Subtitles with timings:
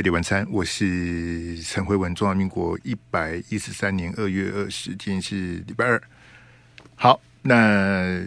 [0.00, 2.14] 贝蒂晚餐，我是陈慧文。
[2.14, 6.02] 中华民国一百一十三年二月二十，今天是礼拜二。
[6.94, 8.18] 好，那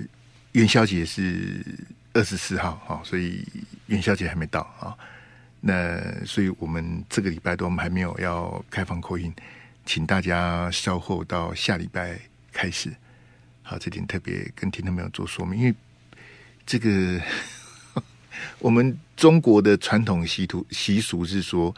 [0.52, 1.66] 元宵节是
[2.14, 3.44] 二十四号，哈，所以
[3.88, 4.96] 元宵节还没到啊。
[5.62, 9.34] 那所以我们这个礼拜都还没有要开放 call in，
[9.84, 12.20] 请大家稍后到下礼拜
[12.52, 12.94] 开始。
[13.64, 15.76] 好，这点特别跟听众朋友做说明，因为
[16.68, 17.20] 这个。
[18.60, 21.74] 我们中国的传统习俗习俗是说，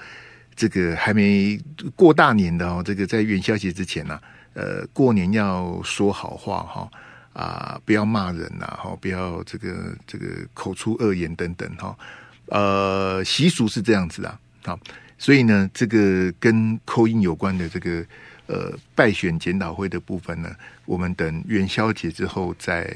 [0.55, 1.59] 这个还没
[1.95, 4.21] 过大年的哦，这个在元宵节之前呢、啊，
[4.53, 6.91] 呃，过年要说好话哈
[7.33, 11.97] 啊，不要骂人呐，哈，不要这个这个口出恶言等等哈，
[12.45, 14.79] 呃，习俗是这样子的，好，
[15.17, 18.05] 所以呢，这个跟 call in 有关的这个
[18.47, 22.89] 呃败选检讨会的部分呢，我们等元宵节之后再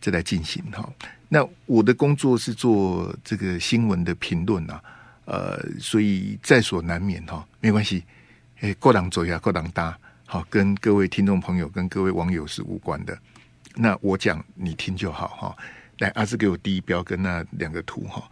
[0.00, 0.92] 再来进行哈。
[1.28, 4.82] 那我的工作是做这个新闻的评论啊，
[5.26, 8.02] 呃，所以在所难免哈，没关系，
[8.60, 13.16] 诶，过档走呀，过档搭，好，跟各位听众朋友、跟各位网友是无关的。
[13.74, 15.56] 那我讲你听就好哈。
[15.98, 18.22] 来，阿志给我第一标跟那两个图哈。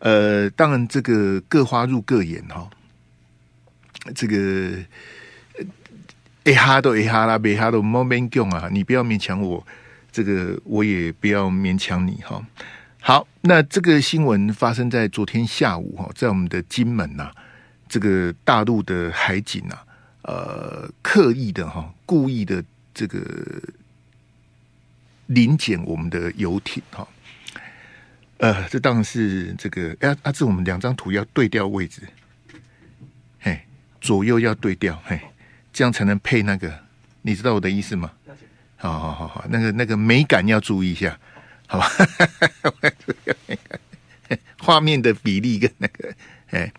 [0.00, 2.68] 呃，当然这个各花入各眼哈，
[4.14, 4.76] 这个
[6.44, 9.66] 哎哈都哎哈啦，别哈都莫勉强啊，你不要勉强我。
[10.12, 12.44] 这个我也不要勉强你哈。
[13.00, 17.32] 好，那这个新闻发生在昨天下午哈，在我们的金门呐，
[17.88, 19.76] 这个大陆的海警呐，
[20.22, 22.62] 呃，刻意的哈，故意的
[22.94, 23.20] 这个
[25.26, 27.08] 临检我们的游艇哈。
[28.38, 32.02] 呃，这当然是这个，哎，阿志，我们两张图要对调位置，
[33.40, 33.60] 嘿，
[34.00, 35.18] 左右要对调，嘿，
[35.72, 36.72] 这样才能配那个，
[37.22, 38.12] 你知道我的意思吗？
[38.82, 41.16] 好好好好，那个那个美感要注意一下，
[41.68, 41.88] 好吧？
[44.58, 46.12] 画面的比例跟那个，
[46.50, 46.72] 哎，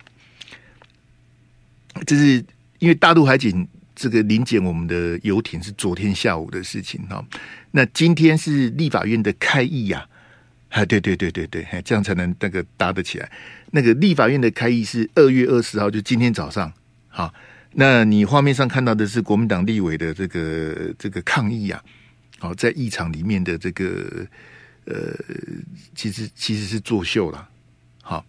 [2.06, 2.44] 这是
[2.80, 7.24] 因为大陆海警这个临检我们的游艇是昨天下午的事情哈。
[7.72, 10.06] 那今天是立法院的开议呀，
[10.72, 13.32] 啊，对对对对对，这样才能那个搭得起来。
[13.72, 16.74] 那个立法院的开议是二月二十号，就今天早上，
[17.08, 17.34] 好。
[17.76, 21.84] 那你画面上看到的是国民党立委的这个这个抗议啊，
[22.38, 24.26] 好，在议场里面的这个
[24.86, 24.94] 呃，
[25.96, 27.50] 其实其实是作秀了。
[28.04, 28.24] 好，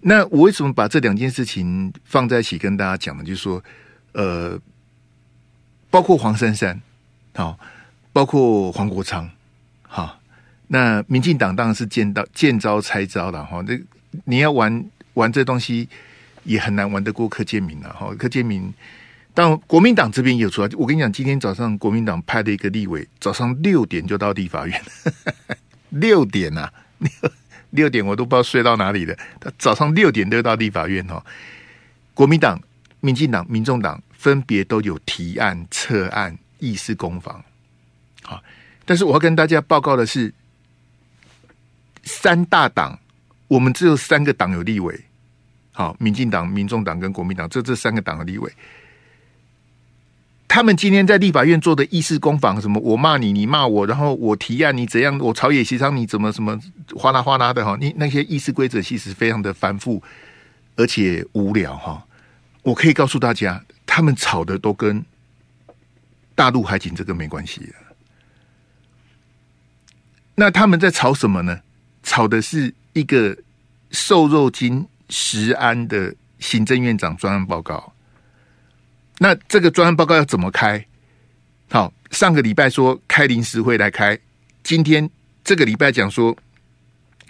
[0.00, 3.24] 那我为什么把这两件事情放在一起跟大家讲呢？
[3.24, 3.60] 就是说，
[4.12, 4.56] 呃，
[5.90, 6.80] 包括黄珊珊，
[7.34, 7.58] 好，
[8.12, 9.28] 包括黄国昌，
[9.82, 10.20] 好，
[10.68, 13.60] 那民进党当然是见到见招拆招了哈。
[13.64, 13.80] 这
[14.24, 15.88] 你要玩玩这东西。
[16.46, 18.72] 也很难玩得过柯建铭了哈，柯建铭，
[19.34, 20.68] 但国民党这边有出来。
[20.74, 24.80] 我跟你讲，今天早上国民党派的一个立委，早上六点就到立法院，
[25.90, 27.10] 六点呐、啊，六
[27.70, 29.14] 六点我都不知道睡到哪里了。
[29.40, 31.22] 他早上六点就到立法院哦。
[32.14, 32.58] 国民党、
[33.00, 37.44] 民进党、民众党分别都有提案、撤案、议事攻防。
[38.22, 38.42] 好，
[38.84, 40.32] 但是我要跟大家报告的是，
[42.04, 42.98] 三大党，
[43.48, 44.98] 我们只有三个党有立委。
[45.76, 48.50] 好，民进党、民众党跟国民党这这三个党的立委，
[50.48, 56.58] 他们今天在立法院做的议事攻防，什么我骂你，你骂我，然后我提案你怎样，我朝野协商你怎么什么
[56.94, 60.02] 哗啦哗啦的哈，你那些议事规则其实非常的繁复，
[60.76, 62.02] 而且无聊哈。
[62.62, 65.04] 我可以告诉大家，他们吵的都跟
[66.34, 67.70] 大陆海警这个没关系。
[70.34, 71.60] 那他们在吵什么呢？
[72.02, 73.36] 吵的是一个
[73.90, 74.88] 瘦肉精。
[75.08, 77.92] 石安的行政院长专案报告，
[79.18, 80.84] 那这个专案报告要怎么开？
[81.70, 84.18] 好，上个礼拜说开临时会来开，
[84.62, 85.08] 今天
[85.44, 86.36] 这个礼拜讲说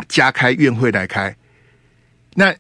[0.09, 1.37] 加开院会来开。
[2.34, 2.54] 那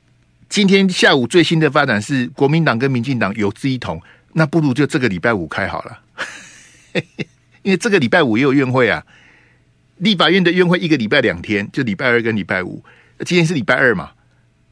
[0.48, 4.00] 今天下午最新的发展是国民党跟民进党有志一同，
[4.32, 5.98] 那不如就这个礼拜五开好了，
[7.62, 9.04] 因为这个礼拜五也有院会啊。
[9.98, 12.84] 立法院的院会一个礼拜两天，就礼拜二跟礼拜五，
[13.24, 14.12] 今天是礼拜二嘛。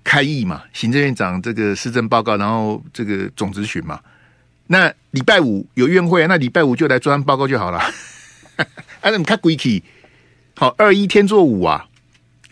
[0.05, 3.99] 开议嘛，行政院长这个施政报告，然后这个总咨询嘛。
[4.67, 7.81] 那礼拜五有院会，那礼拜五就来专案报告就好了。
[9.01, 9.83] 哎， 你看鬼气，
[10.55, 11.85] 好二一天作五啊。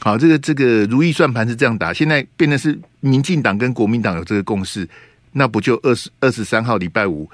[0.00, 4.88] 好，这个这个如意算盘是这样打，现在变成是民进党跟国民党有这个共识，
[5.32, 7.30] 那不就二十二十三号礼拜五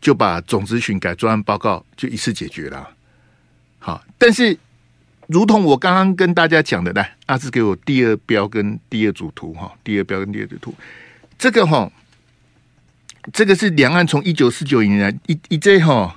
[0.00, 2.88] 就把总咨询改专案报告就一次解决了。
[3.78, 4.58] 好，但是。
[5.30, 10.74] 如同我刚刚跟大家讲的，来，阿志给我第二标跟第二组图哈，第二标跟第二组图，
[11.38, 11.90] 这个哈，
[13.32, 16.16] 这个是两岸从一九四九年来一一这哈，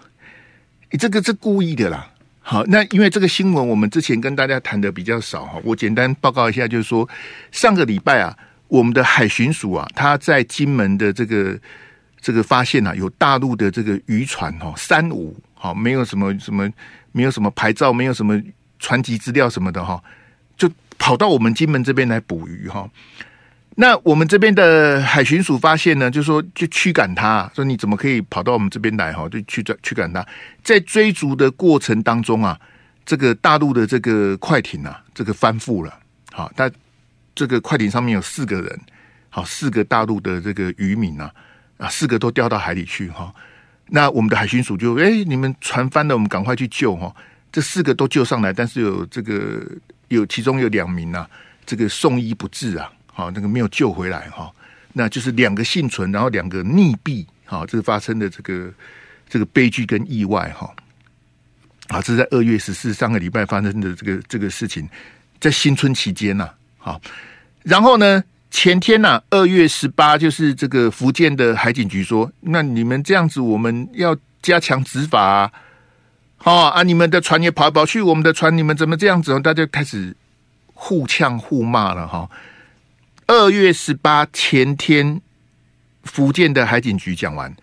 [0.98, 2.10] 这个是故意的啦。
[2.42, 7.08] 好，那因为这个新闻我们之前跟大家谈的比较少哈，我简单报告一下，就是说
[7.52, 8.36] 上个礼拜啊，
[8.68, 11.58] 我们的海巡署啊，他在金门的这个
[12.20, 16.68] 这个发现啊，有大陆的这个渔船哦，三五好，没有什么什么，
[17.12, 18.42] 没有什么牌照，没有什么
[18.84, 20.04] 船籍资料什么的哈，
[20.58, 20.70] 就
[21.00, 22.86] 跑到我们金门这边来捕鱼哈。
[23.76, 29.28] 那我们这边的海巡署发现呢，就说就驱赶他，说你怎么可以跑到我们这边来哈？
[29.30, 30.28] 就驱驱赶他，
[30.62, 32.60] 在追逐的过程当中啊，
[33.06, 35.98] 这个大陆的这个快艇啊，这个翻覆了。
[36.34, 36.70] 好，但
[37.34, 38.80] 这个快艇上面有四个人，
[39.30, 41.32] 好，四个大陆的这个渔民啊，
[41.78, 43.34] 啊，四个都掉到海里去哈。
[43.88, 47.16] 那我们的海巡署就哎，你们船翻了，我们赶快去救哈。
[47.54, 49.62] 这四个都救上来，但是有这个
[50.10, 51.30] 有其中有两名啊，
[51.66, 52.92] 这个送医不治啊。
[53.16, 54.52] 好，那个没有救回来哈，
[54.92, 58.74] 那就是两个幸存，然后两个溺毙，好，这个发生的这个
[59.30, 60.74] 这个悲剧跟意外哈，
[61.90, 64.90] 啊，这是在二月十四上个礼拜发生的这个这个事情，
[65.40, 66.50] 在新春期间呐，
[66.80, 67.00] 好，
[67.62, 75.52] 然后呢，前天呐，二月十八，就是这个福建的海警局说，那你们这样子，我们要加强执法啊，
[76.44, 79.40] 哦啊，你们的船也跑来跑去，我们的船你们怎么这样子？
[79.40, 80.16] 大家开始
[80.74, 82.30] 互呛互骂了哈。
[83.28, 85.22] 二月十八前天，
[86.04, 87.56] 福建的海警局讲完，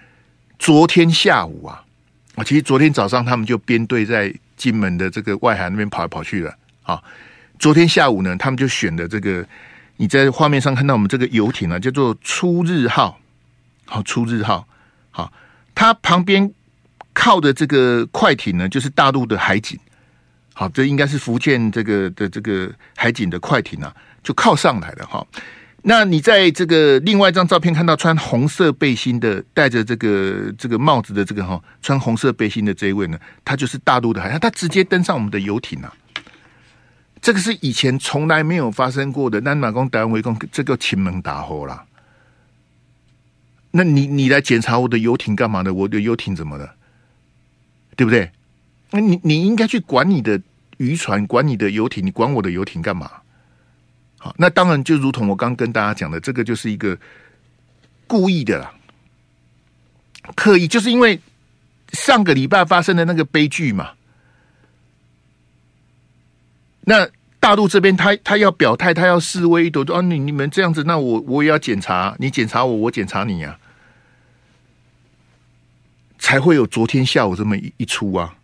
[0.59, 1.85] 昨天下午啊，
[2.37, 6.57] 啊，其实昨天早上他们就编队在金门的这个外海那边跑来跑去了。
[6.85, 7.03] 啊，
[7.59, 9.47] 昨天下午呢，他们就选的这个，
[9.99, 13.21] 你在画面上看到我们这个游艇呢，叫做“出日号”。
[13.85, 14.67] 好，“出日号”
[15.13, 15.31] 好，
[15.75, 16.51] 它旁边
[17.13, 19.79] 靠的这个快艇呢，就是大陆的海警。
[20.55, 23.95] 好，这应该是福建这个的这个海警的快艇啊。
[24.23, 25.27] 就靠上来了哈，
[25.81, 35.91] 那你在这个另外一张照片看到穿红色背心的，戴着这个这个帽子的这个哈，穿红色背心的这一位呢，他就是大陆的海，他直接登上我们的游艇啊，
[37.23, 39.41] 这个是以前从来没有发生过的。
[39.41, 41.87] 那马公单围攻这个前门大火啦，
[43.71, 45.73] 那你你来检查我的游艇干嘛的？
[45.73, 46.75] 我的游艇怎么了？
[48.01, 48.33] 对不对？
[48.93, 50.41] 那你你应该去管你的
[50.79, 53.11] 渔船，管你的游艇，你管我的游艇干嘛？
[54.17, 56.97] 好，那当然就如同我刚跟大家讲的，这个就是一个
[58.07, 58.73] 故意的啦，
[60.35, 61.21] 刻意，就是因为
[61.93, 63.91] 上个礼拜发生的那个悲剧嘛。
[66.87, 67.07] 那
[67.39, 73.59] 大陆这边他他要表态，他要示威都，说啊，你你们这样子，那我我也要检查，你检查我，我检查你呀，
[76.21, 78.37] 才会有昨天下午这么一一出啊。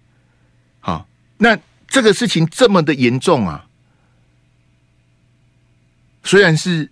[0.81, 1.07] 好，
[1.37, 1.57] 那
[1.87, 3.69] 这个事情这么的严重啊。
[6.25, 6.91] 虽然是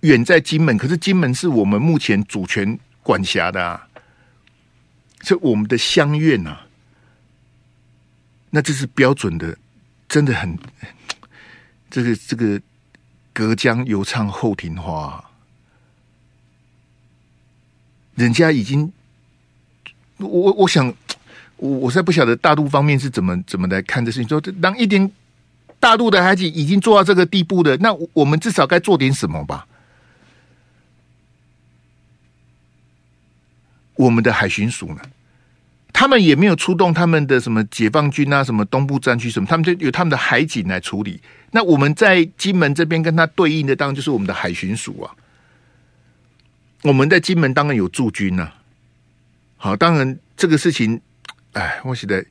[0.00, 3.88] 远在金门，可是金门是我们目前主权管辖的啊，
[5.22, 6.58] 是我们的乡愿呐。
[8.50, 9.56] 那这是标准的，
[10.08, 10.58] 真的很，
[11.90, 12.60] 这个这个
[13.32, 15.24] 隔江犹唱后庭花，
[18.14, 18.92] 人家已经，
[20.18, 20.86] 我我想，
[21.56, 25.10] 我我实在不晓得大陆方面是怎么怎么来看这事情，说当一点。
[25.78, 29.66] 大陆的海警已经做到这个地步了，那我们至少该做点什么吧？
[33.94, 35.02] 我们的海巡署呢？
[35.92, 41.20] 他们也没有出动他们的什么解放军啊，什么东部战区什么，他们就有他们的海警来处理。
[41.50, 45.14] 那我们在金门这边跟他对应的，当然就是我们的海巡署啊。
[46.82, 48.50] 我们在金门当然有驻军呐。
[49.56, 51.00] 好，当然这个事情，
[51.52, 52.24] 哎，我现在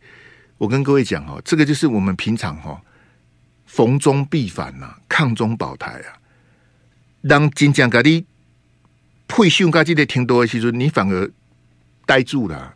[0.57, 2.81] 我跟各位讲哦，这个就是我们平常哈。
[3.65, 6.15] 逢中必反呐、啊，抗中保台啊！
[7.27, 8.25] 当金将给你
[9.27, 11.29] 配训，噶记得听多的时候，你反而
[12.05, 12.73] 呆住了。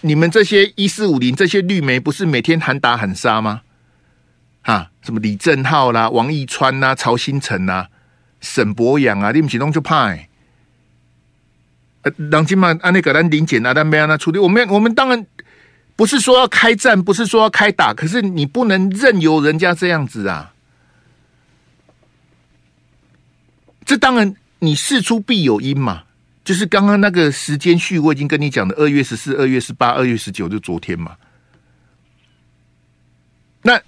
[0.00, 3.62] 你们这些一四五零这些绿媒，不是每天喊打喊杀吗？
[4.62, 7.88] 啊，什么李正浩啦、王义川呐、曹新成呐、
[8.40, 10.30] 沈博洋啊，你们其中就怕哎。
[12.04, 14.38] 呃，当今嘛，按那个咱临检啊，咱没让他处理。
[14.38, 15.26] 我们我们当然。
[15.96, 20.52] 不是说要开战，不是说要开打，可是你不能任由人家这样子啊！
[23.84, 26.02] 这当然，你事出必有因嘛。
[26.42, 31.14] 就是刚刚那个时间序，我已经跟你讲的，二月十四、二月十八、二月十九，就昨天嘛。
[33.62, 33.80] 那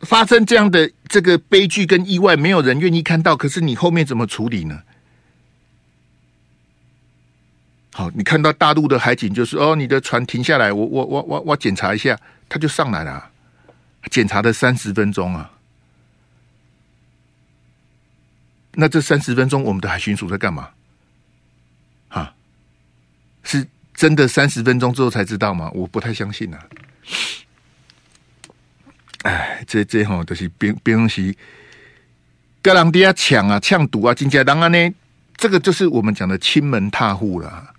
[0.00, 4.82] 发生这样的这个悲剧跟意外，没有人愿意看到，可是你后面怎么处理呢？
[7.96, 13.30] 好，你看到大陆的海警就是哦，你的船停下来，我我我我我检查一下，他就上来了，
[14.10, 15.48] 检查了三十分钟啊。
[18.72, 20.70] 那这三十分钟，我们的海巡署在干嘛？
[22.08, 22.34] 啊，
[23.44, 25.70] 是真的三十分钟之后才知道吗？
[25.72, 26.66] 我不太相信呐、啊。
[29.22, 31.38] 哎，这这哈都是编编东西，
[32.60, 34.94] 跟人家抢啊、抢赌啊，金家当然呢，
[35.36, 37.70] 这个就是我们讲的亲门踏户了。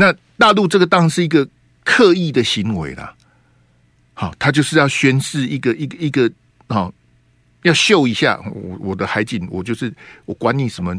[0.00, 1.46] 那大陆这个当然是一个
[1.82, 3.12] 刻意的行为了。
[4.14, 6.30] 好，他就是要宣示一个一个一个，
[6.68, 6.94] 好，
[7.62, 9.92] 要秀一下我我的海警，我就是
[10.24, 10.94] 我管你什么，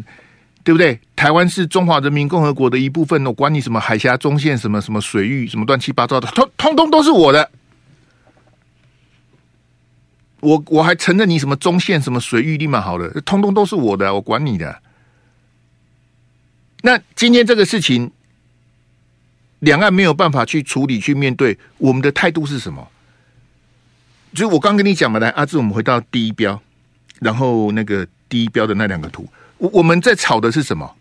[0.65, 0.99] 对不对？
[1.15, 7.49] 台湾是中华人民共和国的一部分，我管你什么海峡中线，什么什么水域，什么乱七八糟的，通通通都是我的。
[10.41, 14.81] 我我还承认你什么中线什么水域立马好了，通通都是我的，我管你的。
[16.81, 18.11] 那今天这个事情，
[19.59, 22.87] 两岸没有办法去处理去面对，我们的态度是什么？
[24.33, 26.61] 就是我刚跟你讲嘛，来阿志，我们回到第一标，
[27.19, 30.95] 然后那个第一标的那两个图，我我们在吵的是什么？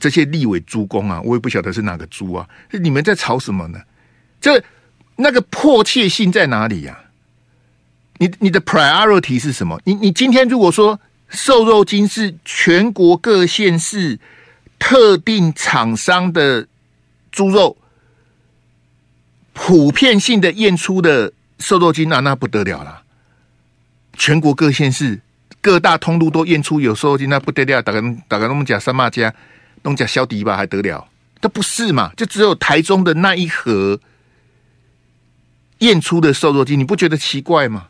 [0.00, 3.80] 这些立委猪公啊，我也不晓得是哪个猪啊，你们在吵什么呢？
[4.40, 4.62] 这。
[5.18, 7.04] 那个迫切性在哪里呀？
[8.18, 9.80] 你你的 priority 是什么？
[9.84, 14.18] 你你今天如果说瘦肉精是全国各县市
[14.78, 16.66] 特定厂商的
[17.30, 17.76] 猪肉，
[19.52, 23.02] 普遍性的验出的瘦肉精啊，那不得了了！
[24.12, 25.20] 全国各县市
[25.60, 27.82] 各大通路都验出有瘦肉精，那不得了！
[27.82, 29.34] 打个打个，那么讲三马家，
[29.82, 31.08] 弄讲小迪吧，还得了？
[31.40, 32.12] 这不是嘛？
[32.16, 34.00] 就只有台中的那一盒。
[35.80, 37.88] 验出的瘦肉精，你不觉得奇怪吗？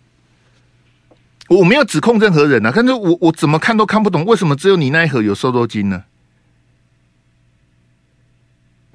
[1.48, 6.02] 我没有指控任何人啊，但是我我怎么看都看不懂，为什么只有你那一盒有瘦肉精呢？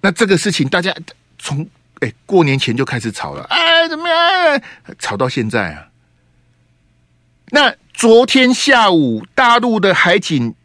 [0.02, 0.94] 那这个事情大家
[1.38, 1.68] 从
[2.00, 4.62] 哎过年前就开始吵了，哎怎么样？
[5.00, 5.88] 吵到现在啊？
[7.52, 10.56] 那昨天下午大陆的海警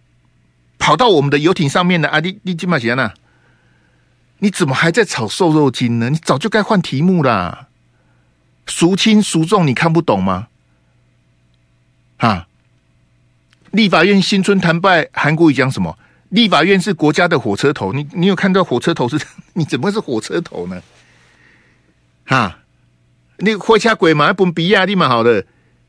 [0.79, 3.13] 跑到我们的游艇上面的啊，你你金马贤呐？
[4.39, 6.11] 你怎么还在炒瘦肉精呢？
[6.11, 7.69] 你早就该换题目啦。
[8.67, 10.49] 孰轻孰重，你看不懂吗？
[12.19, 12.47] 啊！
[13.71, 15.99] 立法院新春谈败，韩国瑜讲什么？
[16.31, 19.19] 立法院是国家的火车头，你你有看到火车头是？
[19.55, 20.83] 你怎么是火车头呢？
[22.25, 22.59] 啊！
[23.39, 25.45] 那个火车鬼嘛，不比亚迪蛮好的，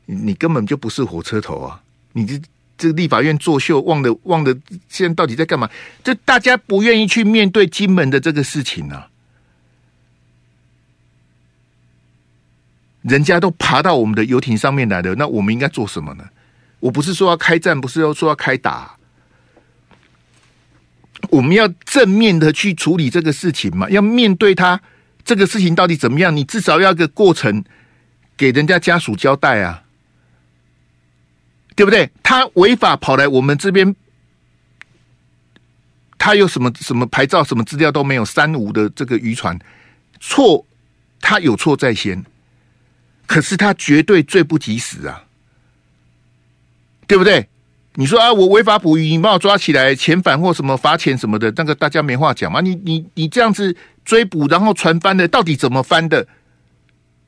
[0.06, 1.82] 你根本就不是火车头啊！
[2.12, 2.40] 你这
[2.76, 4.54] 这立法院作秀，忘了忘了，
[4.88, 5.68] 现在到底在干嘛？
[6.04, 9.08] 这大家不愿意去面对金门的这个事情啊！
[13.02, 16.28] 人家都爬到我们的游艇上面来了，那我们应该做什么呢？
[16.80, 18.97] 我不是说要开战，不是要说要开打，
[21.30, 24.80] 我们要正面的去处理这个事情嘛，要面对他
[25.24, 26.34] 这个事情到底怎么样？
[26.36, 27.64] 你至少要个过程
[28.36, 29.84] 给人家家属交代啊，
[31.74, 32.10] 对不对？
[32.22, 33.94] 他违法跑来我们这边，
[36.16, 39.58] 他有什么什么牌照、什么资料都没有，三无的这个渔船
[40.20, 40.64] 错，
[41.20, 42.24] 他有错在先。
[43.26, 45.24] 可是他绝对罪不及时啊，
[47.06, 47.46] 对不对？
[48.00, 52.60] 你说啊，我违法捕鱼，你把我抓起来，遣返或什么罚钱什么的，那个大家没话讲嘛？
[52.60, 56.24] 你你你这样子追捕，然后船翻的，到底怎么翻的？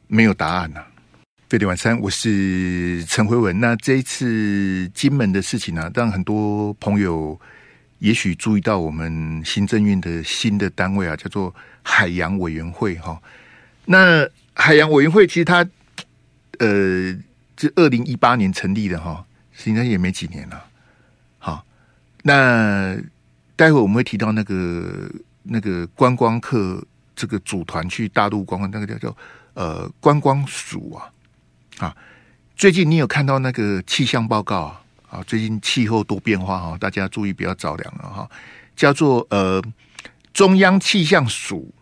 [0.06, 0.86] 没有答案呐、啊。
[1.48, 3.58] 飞碟晚餐，我是陈辉文。
[3.58, 7.36] 那这一次金门的事情呢、啊，让很多朋友
[7.98, 13.20] 也许注意到我们行政院的新的单位啊，叫做海洋委员会哈。
[13.86, 14.24] 那
[14.54, 15.68] 海洋委员会其实它。
[16.60, 17.16] 呃，
[17.56, 19.24] 这二零一八年成立的哈，
[19.60, 20.64] 实际上也没几年了。
[21.38, 21.62] 好，
[22.22, 22.96] 那
[23.56, 25.10] 待会我们会提到那个
[25.42, 26.82] 那个观光客
[27.14, 29.16] 这个组团去大陆观光，那个叫做
[29.52, 31.12] 呃观光署啊。
[31.78, 31.96] 啊，
[32.56, 34.80] 最近你有看到那个气象报告啊？
[35.10, 38.30] 啊，最近气候多变化哈，大家注意不要着凉了哈。
[38.74, 39.62] 叫做呃
[40.32, 41.74] 中央气象署，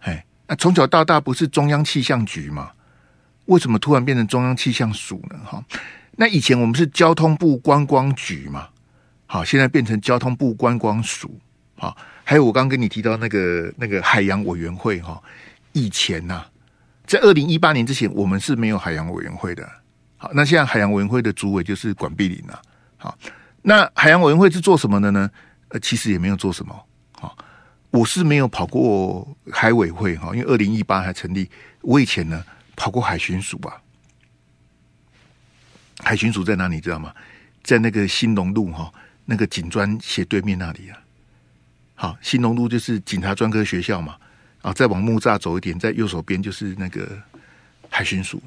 [0.00, 2.72] 哎，那从小到大不是中央气象局吗？
[3.46, 5.38] 为什么突然变成中央气象署呢？
[5.44, 5.64] 哈，
[6.20, 8.68] 那以前我们是交通部观光局嘛，
[9.24, 11.40] 好，现在变成交通部观光署，
[11.76, 15.18] 好，还有我刚跟你提到那个那个海洋委员会哈，
[15.72, 16.50] 以前呐、啊，
[17.06, 19.66] 在二零一八年之前，我们是没有海洋委员会的，
[20.18, 22.60] 好，那现在海洋委员会的主委就是管碧玲了，
[22.98, 23.16] 好，
[23.62, 25.30] 那海洋委员会是做什么的呢？
[25.68, 26.78] 呃，其实也没有做什么，
[27.12, 27.34] 好，
[27.92, 31.48] 我是没有跑过海委会哈，因为二零一八还成立，
[31.80, 32.44] 我以前呢。
[32.76, 33.78] 跑过海巡署吧？
[36.02, 36.76] 海巡署在哪里？
[36.76, 37.14] 你知道吗？
[37.62, 38.92] 在那个新农路哈，
[39.24, 40.98] 那个警专斜对面那里啊。
[41.94, 44.16] 好，新农路就是警察专科学校嘛。
[44.62, 47.18] 啊，再往木栅走一点，在右手边就是那个
[47.88, 48.42] 海巡署。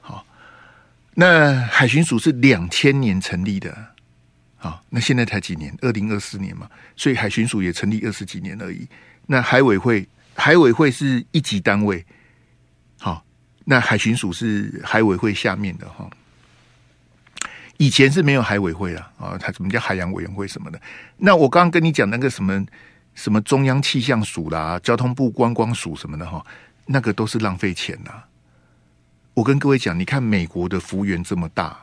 [0.00, 0.24] 好，
[1.14, 3.76] 那海巡署是两千年成立的。
[4.56, 5.76] 好，那现在才几年？
[5.80, 8.86] 二零二四年嘛，所以海巡署也成立二十几年而已。
[9.26, 12.04] 那海委会，海委会是一级单位。
[12.98, 13.24] 好。
[13.62, 16.10] 那海巡署是海委会下面的哈。
[17.80, 20.78] 以前是没有海委会的啊，它什么叫海洋委员会什么的？
[21.16, 22.62] 那我刚刚跟你讲那个什么
[23.14, 26.44] 什么中央气象署啦、交通部观光署什么的哈，
[26.84, 28.24] 那个都是浪费钱呐。
[29.32, 31.74] 我跟各位讲，你看美国的幅员这么大，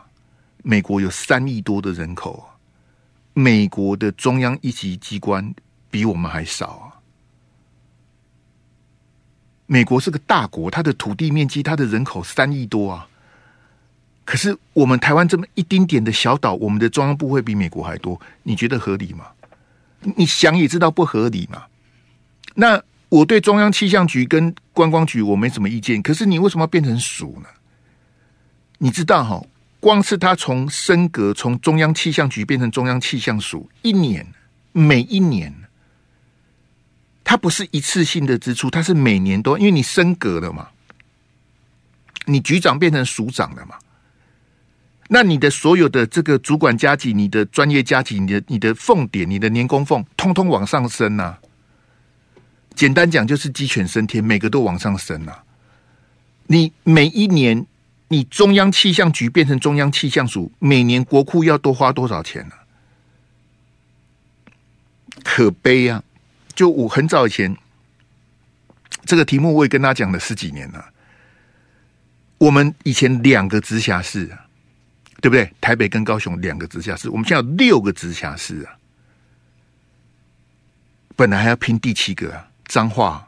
[0.61, 2.47] 美国有三亿多的人口，
[3.33, 5.51] 美国的中央一级机关
[5.89, 6.85] 比我们还少啊。
[9.65, 13.07] 美国是个大国，它的土地面积，它的人口三亿多啊。
[14.27, 19.27] 可是我们台湾这么一丁点的小岛，我们的中央部会比美国还多，你觉得合理吗？
[20.17, 21.63] 你想也知道不合理嘛。
[22.53, 27.47] 那我对中央气象局跟观光局我没什么意见，可是你为什么要变成署呢？
[28.79, 29.41] 你知道哈，
[29.79, 34.27] 光是他从升格从中央气象局变成中央气象署，一年
[34.73, 35.55] 每一年，
[37.23, 40.67] 它不是一次性的支出，它是每年都，因为你升格了嘛，
[42.25, 43.77] 你局长变成署长了嘛。
[45.09, 51.37] 那你的所有的这个主管加给，你的专业加给，你的你的俸点，你的年功俸，通通往上升呐、
[52.75, 55.31] 简单讲就是鸡犬升天，每个都往上升呐、
[56.47, 57.65] 你每一年，
[58.09, 62.55] 你中央气象局变成中央气象署，每年国库要多花多少钱呢、
[65.23, 66.03] 可悲啊！
[66.53, 67.55] 就我很早以前，
[69.05, 70.89] 这个题目我也跟他讲了十几年了。
[72.39, 74.37] 我们以前两个直辖市。
[75.21, 75.51] 对不对？
[75.59, 78.77] 台北跟高雄两个直辖市，我们现在有六个直辖市啊！
[81.15, 83.27] 本来还要拼第七个啊，彰化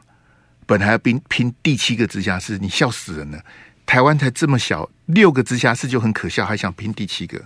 [0.66, 3.44] 本来要拼拼第七个直辖市，你笑死人了！
[3.84, 7.44] 台湾才这么小，六个直辖市就很可笑，还想拼第七个？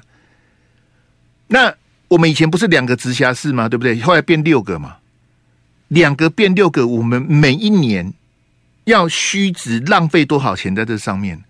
[1.46, 1.74] 那
[2.08, 3.66] 我们以前不是两个直辖市吗？
[3.66, 3.98] 对不对？
[4.00, 4.98] 后来变六个嘛，
[5.88, 8.12] 两个变六个，我们每一年
[8.85, 11.42] 要虚值浪费多少钱在这上面？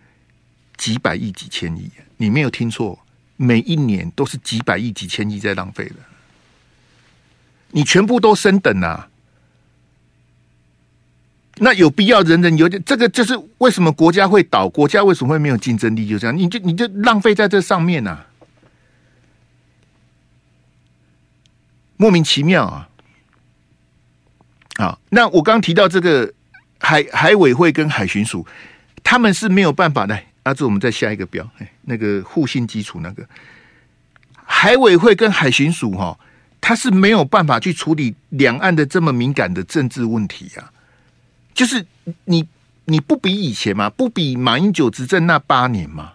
[0.77, 1.91] 几百亿、几千亿。
[2.17, 2.99] 你没有听错，
[3.37, 5.97] 每一年都是几百亿、几千亿在浪费的。
[7.71, 9.09] 你全部都升等啊？
[11.57, 12.83] 那有必要人人有点？
[12.85, 16.09] 这个就是为什么国家会倒，国家为什么会没有竞争力？
[16.09, 18.27] 就这样，你就你就浪费在这上面啊，
[21.97, 22.89] 莫名其妙啊！
[24.77, 26.35] 好，那我刚提到这个
[26.81, 28.45] 海海委会跟海巡署，
[29.05, 30.21] 他们是没有办法的。
[30.45, 33.27] 阿志，我们再下一个标，哎，那个互信基础那个
[34.33, 36.19] 海委会跟海巡署哈，
[36.61, 40.71] 他是没有办法去处理两岸的这么敏感的政治问题呀。
[41.55, 41.87] 就是
[42.25, 42.47] 你
[42.85, 46.13] 你不比以前嘛，不比马英九执政那八年嘛，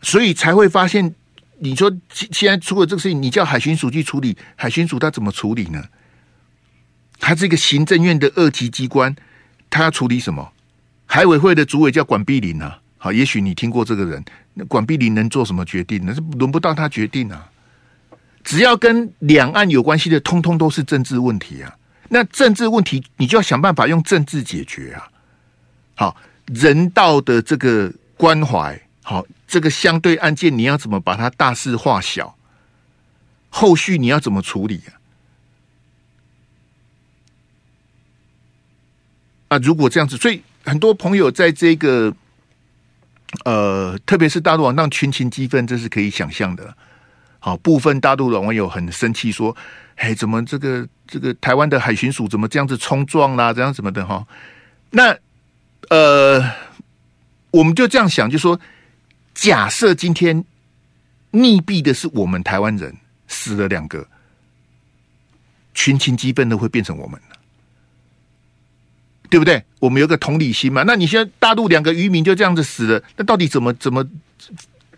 [0.00, 1.14] 所以才会发现，
[1.58, 5.84] 你说现在出了这个事情，你叫海巡署去处理，海巡署他怎么处理呢？
[7.18, 9.14] 他是一个行政院的二级机关，
[9.68, 10.52] 他要处理什么？
[11.16, 14.22] 台委会的主委叫管碧玲啊，好，也许你听过这个人。
[14.52, 16.14] 那管碧玲能做什么决定呢？
[16.14, 17.50] 是轮不到他决定啊。
[18.44, 21.74] 只要跟两岸有关系的，通通都是政治问题啊。
[22.10, 25.08] 那政治问题，你就要想办法用政治解决啊。
[25.94, 26.16] 好，
[26.48, 32.36] 人道的这个关怀，好，这个相对案件，你要怎么把它大事化小？
[33.48, 34.92] 后续你要怎么处理啊？
[39.56, 40.42] 啊，如果这样子，所以。
[40.66, 42.12] 很多朋友在这个，
[43.44, 46.76] 呃，特别是大陆网上群情激愤，这是可以想象的。
[47.38, 49.56] 好，部分大陆的网友很生气，说
[49.96, 53.52] ：“嘿，怎么这个这个台湾的海巡署怎么这样子冲撞啦？
[53.52, 54.26] 这样什么的哈？”
[54.90, 55.16] 那
[55.88, 56.42] 呃，
[57.52, 58.58] 我们就这样想，就说
[59.34, 60.44] 假设今天
[61.30, 62.96] 溺毙的是我们台湾人，
[63.28, 64.04] 死了两个，
[65.74, 67.20] 群情激愤的会变成我们。
[69.28, 69.62] 对不对？
[69.80, 70.82] 我们有个同理心嘛。
[70.86, 74.06] 那你现在大陆两个渔民就这样子死了，那到底怎么怎么？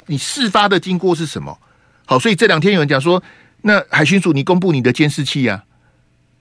[0.07, 1.59] 你事发的经过是什么？
[2.07, 3.23] 好，所以这两天有人讲说，
[3.63, 5.63] 那海巡署你公布你的监视器呀、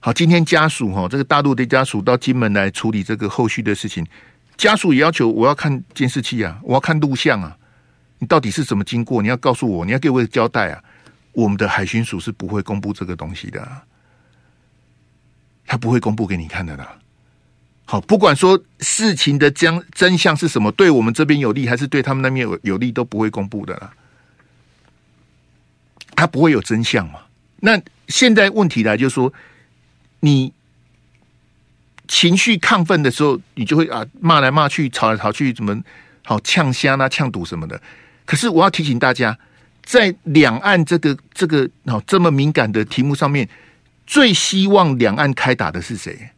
[0.00, 4.06] 好，今天家属哈，这个大陆的家属到金门来处理这个后续的事情，
[4.56, 7.56] 家属也要求我要看监视器啊，我要看录像啊。
[8.18, 9.20] 你到底是怎么经过？
[9.22, 10.82] 你要告诉我，你要给我一个交代啊。
[11.32, 13.68] 我们的海巡署是不会公布这个东西的、
[15.66, 16.98] 他不会公布给你看的啦。
[17.90, 23.90] 好，不管说事情的将真相是什么，对我们这边有利还是对他们那边有有利，都不会公布的啦。
[26.14, 27.20] 他不会有真相嘛？
[27.60, 29.32] 那现在问题来就是说，
[30.20, 30.52] 你
[32.06, 35.80] 情绪亢奋的时候，你就会啊骂来骂去，吵来吵去，怎么
[36.26, 37.80] 好呛虾啊、呛赌什么的。
[38.26, 39.38] 可是我要提醒大家，
[39.82, 43.48] 在两岸这个这个好这么敏感的题目上面，
[44.06, 46.28] 最希望两岸开打的是谁？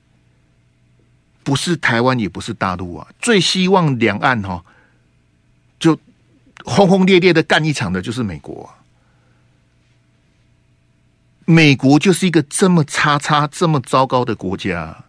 [1.42, 4.64] 不是台湾，也不是大陆啊，最希望两岸哈
[5.78, 5.98] 就
[6.64, 8.68] 轰轰烈烈的干一场的，就是美国。
[11.46, 15.04] 美国就是一个这么差差、这么糟糕的国家。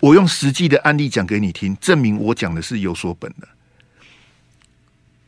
[0.00, 3.48] 我用实际的案例讲给你听，证明我讲的是有所本的。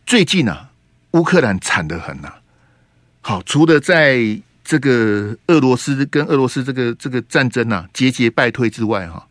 [0.06, 0.70] 最近啊，
[1.10, 2.40] 乌克兰惨得很呐、啊。
[3.20, 9.28] 好，除了在这个俄罗斯跟俄罗斯这个这个战争啊节节败退之外，哈，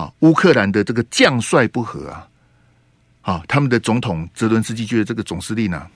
[0.00, 2.26] 好，乌克兰的这个将帅不和啊，
[3.20, 5.86] 好，他们的总统泽伦斯基觉得这个总司令啊，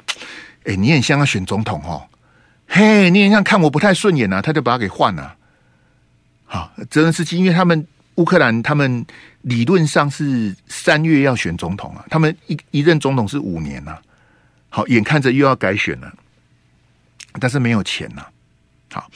[0.64, 2.06] 哎，你很像要选总统哦。
[2.66, 5.34] 嘿，你很像看我不太顺眼、啊，他就把他给换了。
[6.44, 7.86] 好，泽伦斯基，因为他们
[8.16, 9.06] 乌克兰，他们
[9.40, 14.02] 理论上是三月要选总统啊，他们一一任总统是五年呐、啊，
[14.68, 16.12] 好，眼看着又要改选了，
[17.40, 18.26] 但是没有钱呐、
[18.92, 19.10] 好，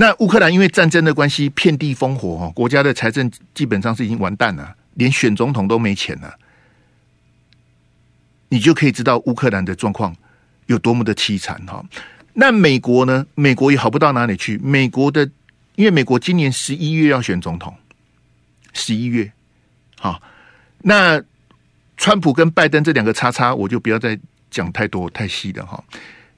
[0.00, 6.32] 那乌克兰因为战争的关系，遍地烽火哦，国家的财政基本上是已经完蛋了，连选总统都没钱了，
[8.48, 10.14] 你就可以知道乌克兰的状况
[10.66, 11.84] 有多么的凄惨哈。
[12.34, 13.26] 那美国呢？
[13.34, 14.56] 美国也好不到哪里去。
[14.58, 15.28] 美国的，
[15.74, 17.74] 因为美国今年十一月要选总统，
[18.72, 19.32] 十一月，
[19.98, 20.22] 好，
[20.82, 21.20] 那
[21.96, 24.16] 川普跟拜登这两个叉叉，我就不要再
[24.48, 25.82] 讲太多太细的哈。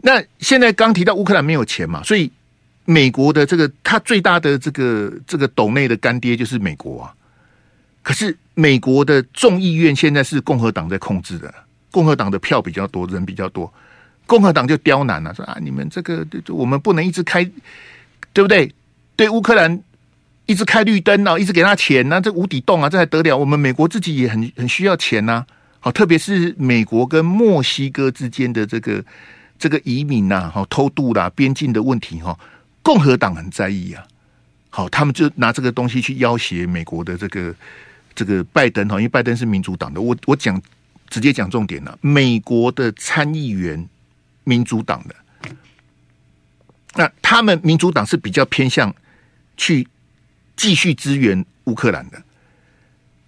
[0.00, 2.32] 那现在刚提到乌克兰没有钱嘛，所以
[2.90, 7.14] 美国的这个他最大的这个这个斗内的干爹就是美国啊。
[8.02, 11.54] 可是美国的众议院现在是共和党在控制的，
[11.92, 13.72] 共和党的票比较多，人比较多。
[14.26, 17.44] 共和党就刁难了，说啊，你们这个我们不能一直开，
[18.32, 18.72] 对不对？
[19.16, 19.80] 对乌克兰
[20.46, 23.36] 一直开绿灯啊，一直给他钱啊，这无底洞啊，这还得了？
[23.36, 25.44] 我们美国自己也很很需要钱呐。
[25.78, 29.04] 好，特别是美国跟墨西哥之间的这个
[29.58, 32.38] 这个移民呐，好偷渡啦，边境的问题哈，
[32.82, 34.04] 共和党很在意啊。
[34.70, 37.54] 好，他们就拿这个东西去要挟美国的这个
[38.14, 40.00] 这个拜登哈，因为拜登是民主党的。
[40.00, 40.60] 我我讲
[41.08, 43.88] 直接讲重点了，美国的参议员。
[44.42, 45.14] 民主党的，
[46.94, 48.92] 那他们民主党是比较偏向
[49.56, 49.86] 去
[50.56, 52.20] 继续支援乌克兰的。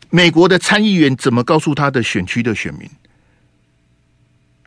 [0.08, 2.90] 美国的参议员怎么告诉他的选区的选民？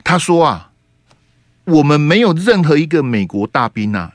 [0.04, 0.71] 他说啊，
[1.65, 4.14] 我们没有任何一个美国大兵啊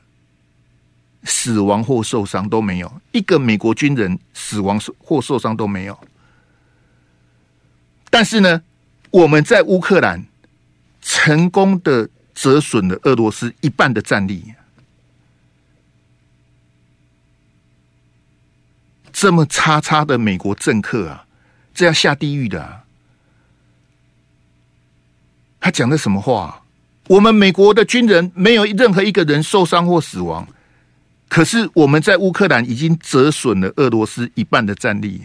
[1.23, 5.99] 死亡或受伤都没有，一个美国军人死亡或受伤都没有。
[8.09, 8.61] 但是呢，
[9.09, 10.25] 我们在乌克兰
[11.01, 12.09] 成功的。
[12.33, 14.55] 折损了俄罗斯一半的战力，
[19.13, 21.27] 这么差差的美国政客啊，
[21.71, 22.85] 这要下地狱的啊！
[25.59, 26.63] 他讲的什么话？
[27.09, 30.47] 我们美国的军人没有任何一个人受伤或死亡，
[31.31, 35.21] 可是我们在乌克兰已经折损了俄罗斯一半的战力。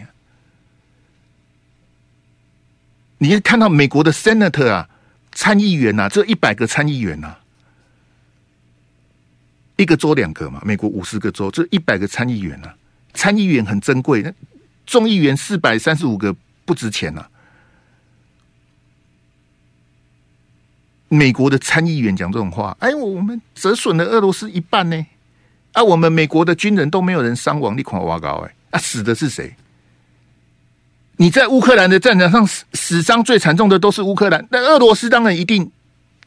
[3.17, 4.89] 你看到美国的 Senator 啊？
[5.33, 7.39] 参议员呐、啊，这一百个参议员呐、啊，
[9.75, 12.75] 一个州两个嘛，美国五十个州，这一百个参议员呐、啊，
[13.13, 14.33] 参议员很珍贵，
[14.85, 17.29] 众议员四百三十五个不值钱呐、啊。
[21.09, 25.05] 美国的参议员讲这种话，哎，我们折损了俄罗斯一半呢，
[25.77, 29.55] 啊，我们美国的军人都没有人伤亡，你看我高哎，啊，死的是谁？
[31.17, 35.71] 你在乌克兰的战场上死死伤最惨重的都是乌克兰，那俄罗斯当然一定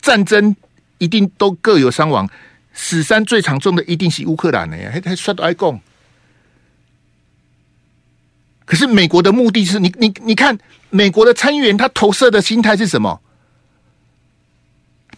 [0.00, 0.54] 战争
[0.98, 2.30] 一定都各有伤亡，
[2.72, 5.80] 死伤最惨重的一定是乌克兰的呀，还还说到爱共。
[8.64, 10.56] 可是美国的目的是你你你看，
[10.90, 13.20] 美国的参议员他投射的心态是什么？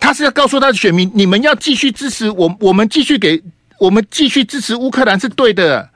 [0.01, 3.42] 他是要告诉他的选民，你们要继续支持我，我们继续给
[3.79, 5.91] 我们继续支持乌克兰是对的，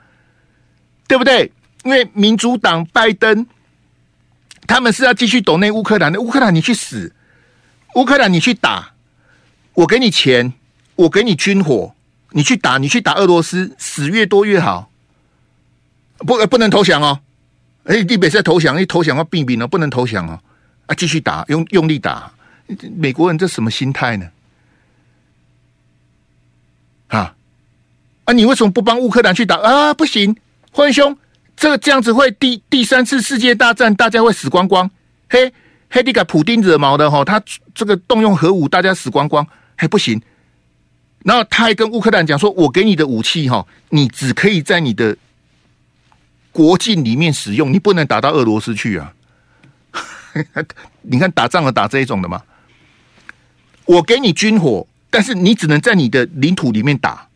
[1.07, 1.51] 对不对？
[1.83, 3.45] 因为民主党拜登。
[4.65, 7.15] 他们是要继续斗内乌克兰的，乌克兰你去死，
[7.95, 8.91] 乌克兰你去打，
[9.75, 10.51] 我给你钱，
[10.95, 11.95] 我给你军火，
[12.31, 14.91] 你去打，你去打俄罗斯，死越多越好，
[16.17, 17.21] 不不能投降哦，
[17.85, 20.37] 哎，你别再投降，一投降要毙命了，不能投降哦，
[20.87, 22.29] 啊，继续打，用用力打，
[22.97, 24.29] 美国人这什么心态呢？
[28.27, 29.93] 啊，你为什么不帮乌克兰去打啊？
[29.93, 30.35] 不行，
[30.71, 31.17] 辉兄。
[31.55, 34.91] 这个这样子会第第三次世界大战，大家会死光光。
[35.29, 35.51] 嘿，
[35.89, 37.41] 嘿，迪卡普丁惹毛的哈，他
[37.73, 40.21] 这个动用核武，大家死光光还不行。
[41.23, 45.15] 然后他还跟乌克兰讲说：“我给你的武器哈，你只可以在你的
[46.51, 49.13] 国境里面使用，你不能打到俄罗斯去啊。
[51.01, 52.43] ”你看打仗了打这一种的吗？
[53.85, 57.26] 我给你军火，但是你只能在你的领土里面打。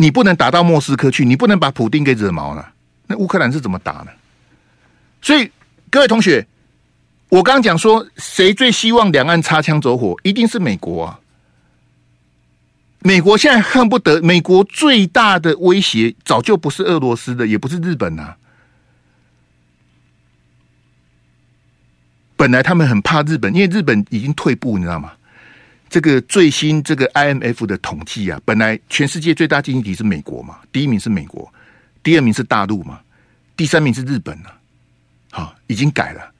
[0.00, 2.72] 你不能打到莫斯科去，你不能把普丁给惹毛了，
[3.08, 4.06] 那乌克兰是怎么打呢？
[5.20, 5.50] 所以
[5.90, 6.46] 各位同学，
[7.28, 10.16] 我刚刚讲说，谁最希望两岸擦枪走火？
[10.22, 11.18] 一定是美国啊！
[13.00, 18.36] 美国现在恨不得，美国最大的威胁早就不是俄罗斯的，也不是日本啊。
[22.36, 25.12] 本来他们很怕日本，因为日本已经退步，你知道吗？
[25.88, 31.50] 这个最新这个 IMF 的统计啊，本来全世界最大经济体是美国嘛，第一名是美国，
[32.02, 33.00] 第二名是大陆嘛，
[33.56, 34.54] 第三名是日本啊。
[35.30, 36.32] 好，已经改了。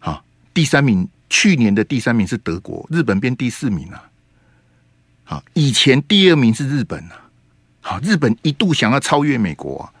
[0.00, 4.02] 好，第三名，去年的第三名是德国，日本变第四名了。
[5.24, 7.28] 好，以前第二名是日本啊。
[7.80, 9.92] 好，日本一度想要超越美国啊。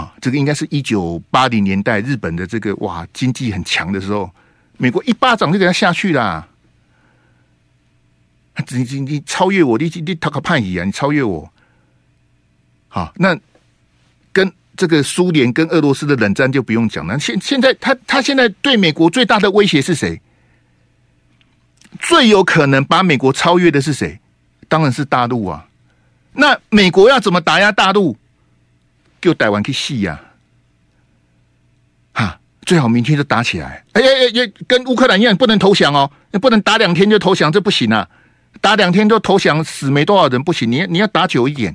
[0.00, 4.30] 啊，这个应该是一九八零年代日本的这个哇经济很强的时候，
[4.80, 6.48] 美国一巴掌就给他下去啦。
[8.70, 10.84] 你你你超越我，你你他个叛逆啊！
[10.84, 11.50] 你超越我，
[12.88, 13.38] 好，那
[14.32, 17.18] 跟这个苏联跟俄罗斯的冷战就不用讲了。
[17.18, 20.20] 现现在他他现在对美国最大的威胁是谁？
[21.98, 24.18] 最有可能把美国超越的是谁？
[24.68, 25.66] 当然是大陆啊！
[26.32, 28.16] 那美国要怎么打压大陆？
[29.20, 30.20] 就台湾去戏呀！
[32.70, 33.84] 最好明天就打起来。
[33.94, 38.08] 哎哎哎，跟乌克兰一样，不能投降哦，你不能打两天就投降，这不行啊！
[38.60, 40.70] 打两天就投降，死没多少人，不行。
[40.70, 41.74] 你你要打久一点，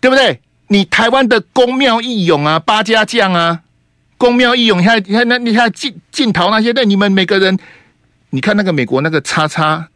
[0.00, 0.40] 对不对？
[0.66, 3.62] 你台湾的公庙义勇啊，八家将啊，
[4.18, 7.56] 公庙义勇，你看你看那你看进进逃那些，那你们每个人，
[8.30, 9.88] 你看那个美国那个叉叉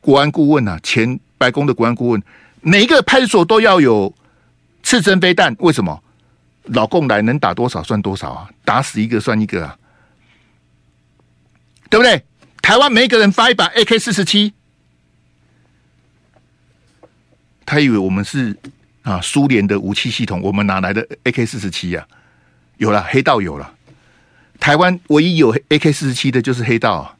[0.00, 2.22] 国安顾问啊，前白宫的国安顾问。
[2.60, 4.14] 每一个派出所都要有
[4.84, 6.04] 刺针飞弹，为什么？
[6.66, 9.78] 老共来能打多少算多少啊，打死一个算一个啊，
[11.88, 12.24] 对不对？
[12.62, 14.52] 台湾每一个人发一把 AK 四十七，
[17.64, 18.56] 他以为我们是
[19.02, 22.06] 啊苏联的武器系统，我们哪来的 AK 四十七呀？
[22.78, 23.72] 有了黑道有了，
[24.58, 27.16] 台湾唯一有 AK 四十七的就是黑道啊。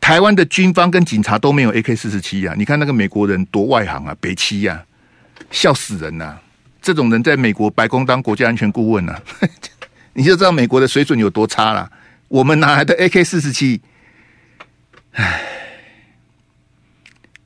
[0.00, 2.54] 台湾的军方跟警察都没有 AK 四十七呀！
[2.56, 4.84] 你看那个美国人多外行啊，北七呀，
[5.50, 6.42] 笑死人呐、啊！
[6.86, 9.20] 这种人在美国白宫当国家安全顾问呢，
[10.14, 11.90] 你就知道美国的水准有多差了。
[12.28, 13.80] 我们哪来的 AK 四十七？
[15.14, 15.42] 唉，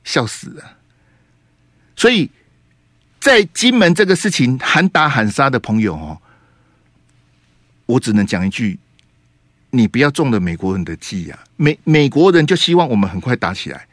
[0.03, 0.77] 笑死了！
[1.95, 2.29] 所以
[3.19, 6.21] 在金门这个事情喊打喊杀的朋友哦，
[7.87, 8.77] 我只能讲一句。
[9.71, 11.39] 你不要中了美国人的计呀！
[11.55, 13.87] 美美国人就希望我们很快打起来，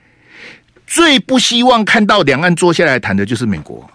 [0.87, 3.91] 最不希望看到两岸坐下来谈的就是美国。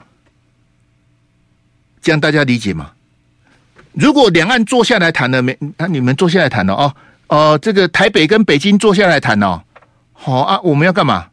[2.04, 2.92] 这样大家理解吗？
[3.94, 6.96] 如果两岸坐下来谈了，没那你们坐下来谈了哦
[7.28, 9.64] 哦，这个台北跟北京坐下来谈哦，
[10.12, 11.30] 好啊，我们要干嘛？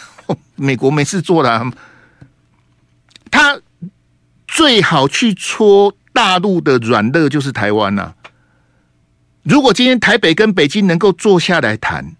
[0.56, 1.70] 美国没事做了，
[3.30, 3.60] 他
[4.48, 8.14] 最好去戳大陆的软肋，就是台湾呐。
[9.42, 12.16] 如果今天台北跟北京能够坐下来谈，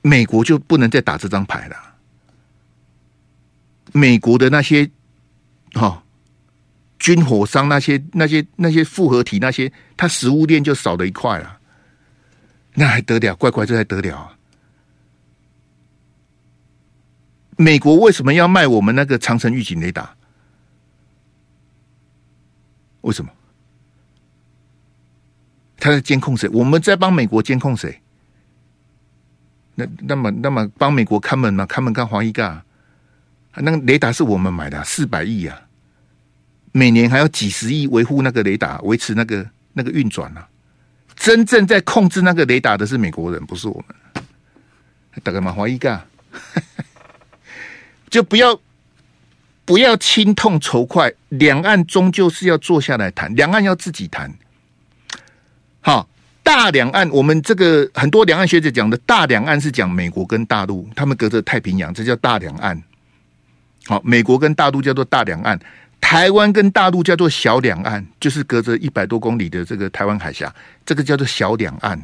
[0.00, 1.76] 美国就不能再打这张牌了。
[3.92, 4.90] 美国的那些，
[5.76, 6.02] 哈，
[6.98, 11.58] 军火商那些那些那些复合体那些，它食物链就少了一块了。
[12.74, 13.34] 那还得了？
[13.36, 14.36] 乖乖，这还得了啊？
[17.56, 20.14] 美国为什么要卖我们那个长城预警雷达？
[23.02, 23.30] 为什么？
[25.78, 26.48] 他在监控谁？
[26.50, 28.00] 我们在帮美国监控谁？
[29.74, 31.64] 那那么那么帮美国看门吗？
[31.66, 32.62] 看门干华裔干？
[33.54, 35.65] 那个雷达是我们买的，四百亿啊！
[36.76, 40.46] 每年还要几十亿维护那个雷达，维持那个那个运转啊！
[41.16, 44.22] 真正在控制那个雷达的是美国人，不是我们。
[45.22, 46.06] 大概嘛华裔干？
[48.10, 48.60] 就不要
[49.64, 54.30] 不要亲痛仇快，两岸终究是要坐下来谈，两岸要自己谈。
[55.80, 56.06] 好，
[56.42, 62.82] 大两岸，我们这个很多两岸学者讲的大两岸是讲美国跟大陆，他们隔着太平洋，这叫大两岸。
[63.86, 65.58] 好，美国跟大陆叫做大两岸，
[66.00, 70.54] 台湾跟大陆叫做小两岸，就是隔着一百多公里的这个台湾海峡，
[70.84, 72.00] 这个叫做小两岸。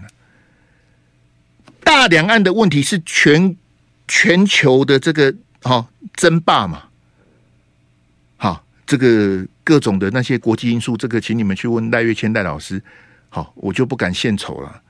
[1.84, 3.56] 大两岸的问题是全
[4.08, 6.84] 全球的这个好争霸嘛？
[8.36, 12.82] 好，这个各种的那些国际因素，这个请你们去问赖岳谦赖老师。
[13.28, 14.82] 好，我就不敢献丑了。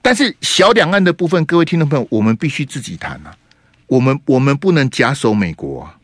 [0.00, 3.36] 但是小两岸的部分，各位听众朋友，我们必须自己谈啊。
[3.86, 5.98] 我们我们不能假手美国啊。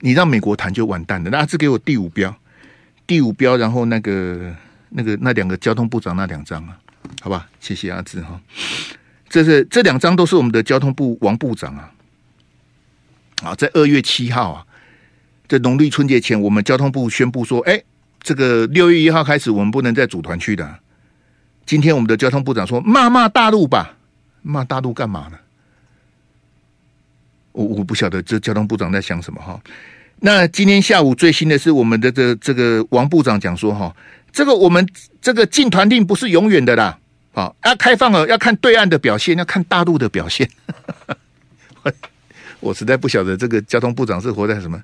[0.00, 1.30] 你让美国谈就完蛋了。
[1.30, 2.34] 那阿志给我第五标，
[3.06, 4.54] 第五标，然后那个
[4.90, 6.78] 那个那两个交通部长那两张啊，
[7.20, 8.40] 好吧，谢谢阿志哈。
[9.28, 11.92] 这是这两张都是我们的交通部王部长啊。
[13.42, 14.66] 啊，在二月七号啊，
[15.46, 17.82] 在农历春节前，我们交通部宣布说，哎，
[18.20, 20.78] 这个六月一号开始，我们不能再组团去的。
[21.66, 23.96] 今天我们的交通部长说，骂骂大陆吧，
[24.42, 25.38] 骂大陆干嘛呢？
[27.58, 29.60] 我我不晓得这交通部长在想什么哈。
[30.20, 33.92] 那今天下午最新的是，我们的这这个王部长讲说哈，
[34.30, 34.88] 这个我们
[35.20, 36.96] 这个禁团令不是永远的啦，
[37.34, 40.48] 啊，要开放了，要看对岸的表现，要看大陆的表现。
[42.60, 44.80] 我实在不晓得这个交通部长是活在什么。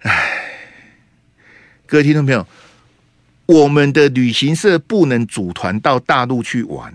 [0.00, 0.42] 唉，
[1.86, 2.44] 各位听众朋友，
[3.46, 6.92] 我们的旅行社不能组团到大陆去玩，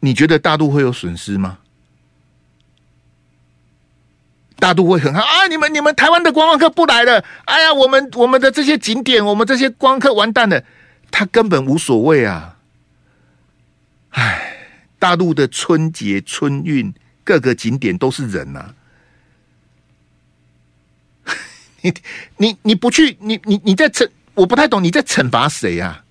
[0.00, 1.58] 你觉得大陆会有损失吗？
[4.58, 5.46] 大陆会很好啊！
[5.48, 10.64] 你们你们台湾的观光客不来了，哎呀，我们我们的这些景点，我们这些观光客完蛋了，
[11.10, 12.58] 他根本无所谓啊！
[14.10, 16.94] 唉，大陆的春节春运。
[17.26, 18.72] 各个景点都是人 呐、
[21.80, 21.92] 你
[22.36, 26.04] 你你不去，你你你在惩，我不太懂你在惩罚谁呀？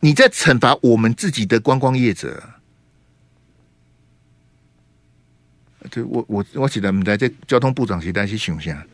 [0.00, 2.42] 你在惩罚我们自己的观光业者。
[5.90, 8.86] 对，我我我记得我们在这交通部长时代去想一下。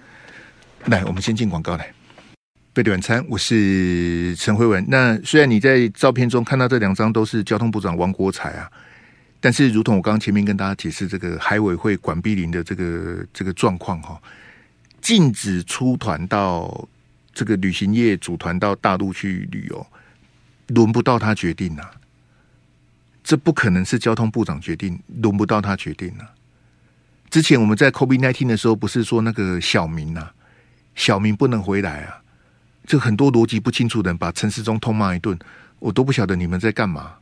[0.86, 1.92] 来，我们先进广告来。
[2.72, 4.84] 贝蒂晚餐，我是陈辉文。
[4.88, 8.70] 那虽然你在照片中看到这两张都是交通部长王国材啊。
[9.38, 14.20] 但是，如同我刚刚前面跟大家解释，这个海委会管碧林的这个这个状况哈，
[15.00, 16.88] 禁止出团到
[17.32, 19.86] 这个旅行业组团到大陆去旅游，
[20.68, 21.90] 轮不到他决定、啊，
[23.22, 26.30] 这不可能是交通部长决定，轮不到他决定呐、啊。
[27.30, 30.32] 之前我们在 COVID-19 的时候，不是说那个小明、啊，
[30.94, 32.22] 小明不能回来啊，
[32.86, 35.38] 这很多逻辑不清楚的人把陈时中痛骂一顿，
[35.78, 37.14] 我都不晓得你们在干嘛。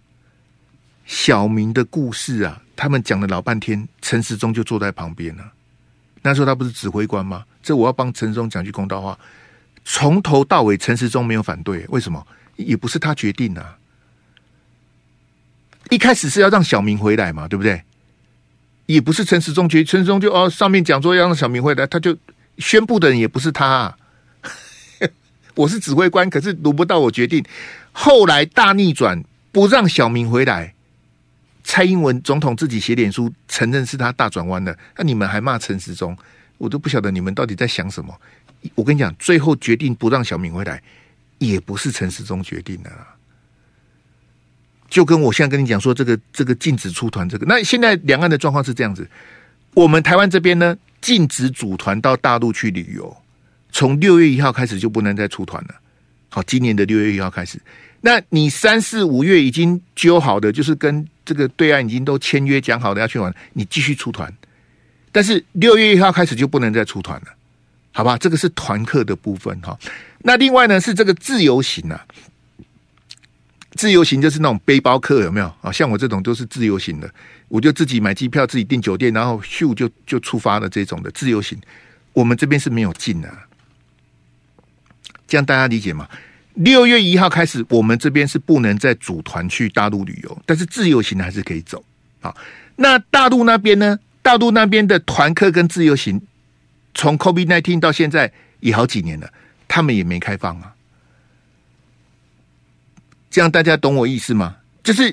[1.06, 5.52] 小明的故事啊，他们讲了老半天，陈时中就坐在旁边了。
[6.22, 7.44] 那时候他不是指挥官吗？
[7.62, 9.18] 这我要帮陈时中讲句公道话，
[9.84, 12.26] 从头到尾陈时中没有反对，为什么？
[12.56, 13.76] 也不是他决定啊。
[15.90, 17.82] 一开始是要让小明回来嘛，对不对？
[18.86, 22.16] 也不是陈时中决，陈时中就哦上面讲说要让小明回来，他就
[22.58, 23.96] 宣布的人也不是他啊。
[25.54, 27.44] 我是指挥官，可是轮不到我决定。
[27.92, 30.74] 后来大逆转，不让小明回来。
[31.62, 36.14] 蔡英文总统自己写脸书承认是他大转弯的，那你们还骂陈时中，
[36.58, 38.14] 我都不晓得你们到底在想什么。
[38.74, 40.82] 我跟你讲，最后决定不让小明回来，
[41.38, 43.13] 也不是陈时中决定的啦。
[44.94, 49.04] 就跟我现在跟你讲说，这个这个禁止出团，这个那现在两岸的状况是这样子，
[49.74, 53.16] 我们台湾这边呢，禁止组团到大陆去旅游，
[53.72, 55.74] 从六月一号开始就不能再出团了。
[56.28, 57.58] 好，今年的六月一号开始。
[58.02, 64.32] 那你三四五月已经揪好的，就是跟这个对岸已经都签约讲好的要去玩，你继续出团。
[65.10, 67.26] 但是六月一号开始就不能再出团了，
[67.90, 68.16] 好吧？
[68.16, 69.76] 这个是团客的部分哈。
[70.20, 72.06] 那另外呢是这个自由行啊，
[73.74, 75.70] 自由行就是那种背包客有没有啊？
[75.70, 77.10] 像我这种都是自由行的，
[77.48, 81.58] 我就自己买机票，自己订酒店，然后咻就就出发了这种的自由行，
[82.12, 83.28] 我们这边是没有进的，
[85.26, 86.08] 这样大家理解吗？
[86.54, 91.84] 六月一号开始，我们这边是不能再组团去大陆旅游，但是自由行还是可以走。
[92.20, 92.36] 好，
[92.76, 93.98] 那大陆那边呢？
[94.22, 96.22] 大陆那边的团客跟自由行，
[96.94, 99.30] 从 COVID-19 到现在也好几年了，
[99.66, 100.72] 他们也没开放啊。
[103.34, 104.54] 这样大家懂我意思吗？
[104.84, 105.12] 就是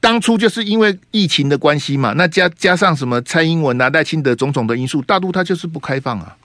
[0.00, 6.36] 当初就是因为疫情的关系嘛，那加加上什么蔡英文啊、赖清德种种的因素，大陆它就是不开放啊。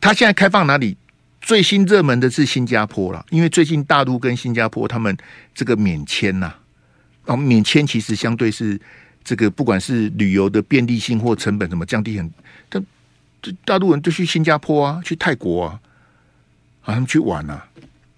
[0.00, 0.96] 他现在开放哪里？
[1.40, 5.16] 最新热门的是新加坡了，因为最近大陆跟新加坡他们
[5.52, 6.54] 这个免签呐，
[7.24, 8.80] 啊，免签其实相对是
[9.24, 12.30] 这个不管是旅游的便利性或成本什么降低很，
[12.68, 12.80] 但
[13.42, 15.80] 这大陆人就去新加坡啊，去泰国啊，
[16.82, 17.66] 啊他们去玩啊，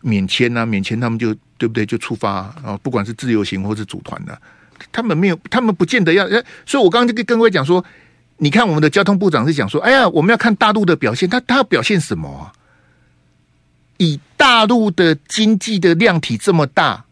[0.03, 1.87] 免签啊，免签他们就对不对？
[1.87, 2.33] 就出发
[2.65, 4.41] 啊，不管是自由行或是组团的，
[4.93, 6.29] 他们没有，他们不见得要。
[6.67, 7.85] 所以我刚刚就跟各位讲说，
[8.39, 12.53] 你看我们的交通部长是讲说，哎呀，我们要看大陆的表现，他他要表现什么？
[13.99, 17.05] 以大陆的经济的量体这么大，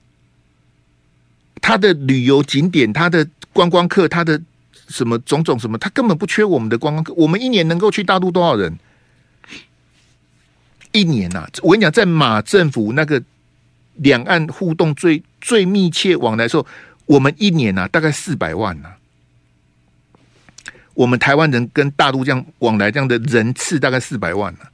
[1.61, 4.43] 他的旅游景点、他的观光客、他的
[4.89, 7.15] 什么种种什么，他根本不缺我们的观光客。
[7.15, 8.77] 我们一年能够去大陆多少人？
[10.91, 13.23] 一年呐、啊，我跟你讲，在马政府那个
[13.97, 16.67] 两岸互动最最密切往来的时候，
[17.07, 18.93] 我们一年呐、啊，大概四百万呐、
[20.95, 24.73] 我们台湾人跟大陆这样往来这样的人次大概四百万呐、啊，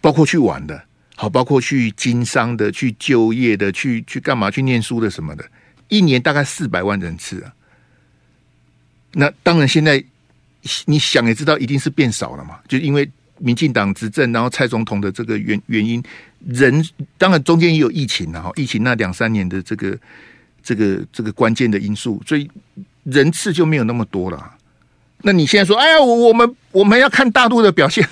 [0.00, 0.82] 包括去玩的。
[1.18, 5.42] 好，包括去经商的、去就业的、去去干嘛、去念书的什么的，
[5.88, 7.54] 一年大概四百万人次啊。
[9.12, 10.04] 那当然，现在
[10.84, 16.02] 你想也知道，一定是变少了嘛，就因为民进党执政，然后蔡总统的这个原原因，
[16.46, 16.84] 人
[17.18, 19.98] 当然中间也有疫情了哈，疫情那两三年的这个
[20.62, 22.50] 这个这个关键的因素，所以
[23.04, 24.52] 人次就没有那么多了。
[25.22, 28.06] 那你现在说，哎呀，我我们我们要看大陆的表现。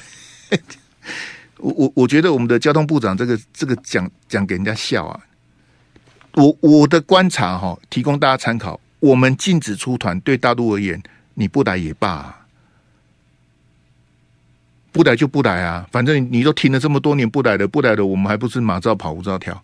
[1.58, 5.20] 我我我觉得我们的交通部长这个这个讲讲给人家笑啊！
[6.32, 8.78] 我我的观察哈，提供大家参考。
[9.00, 11.02] 我们禁止出团，对大陆而言，
[11.34, 12.43] 你不来也罢，
[14.94, 19.60] 不来就不来啊，反正你都停了这么多年不来的，不来的，我们还不是马照跑，舞照跳，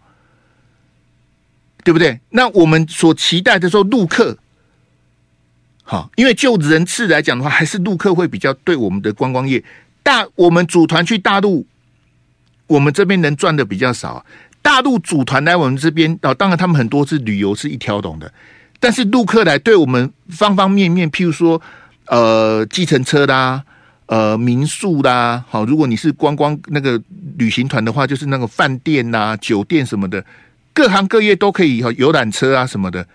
[1.84, 2.18] 对不对？
[2.30, 4.36] 那我们所期待的说陆客，
[5.84, 9.62] 好，因为就人次来讲的话，还是陆客会比较对我们的观光业
[10.02, 10.26] 大。
[10.34, 11.64] 我们组团去大陆。
[12.66, 14.24] 我们这边能赚的比较少，
[14.62, 18.32] 大陆组团来我们这边哦，当然他们很多是旅游是一条龙的，
[18.78, 21.60] 但是陆客来对我们方方面面，譬如说
[22.06, 23.64] 呃，计程车啦，
[24.11, 27.00] 呃，民宿啦，好，如果你是观光那个
[27.38, 30.24] 旅行团的话，就是那个饭店呐、酒店什么的，
[30.74, 33.06] 各行各业都可以哈，游览车啊什么的，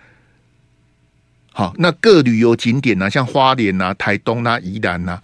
[1.52, 5.20] 好，那各旅游景点呐，像花莲呐、台东呐、宜兰呐，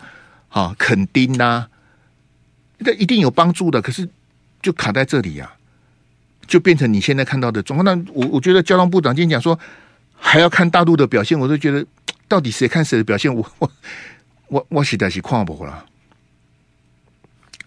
[0.48, 1.68] 好，垦丁呐，
[2.84, 4.08] 这一定有帮助的，可是。
[4.62, 5.58] 就卡在这里呀、啊，
[6.46, 7.84] 就变成你现在看到的状况。
[7.84, 9.58] 那我我觉得交通部长今天讲说
[10.14, 11.84] 还要看大陆的表现，我就觉得
[12.28, 13.68] 到底谁看谁的表现，我我
[14.52, 15.86] 我我实在是看不了。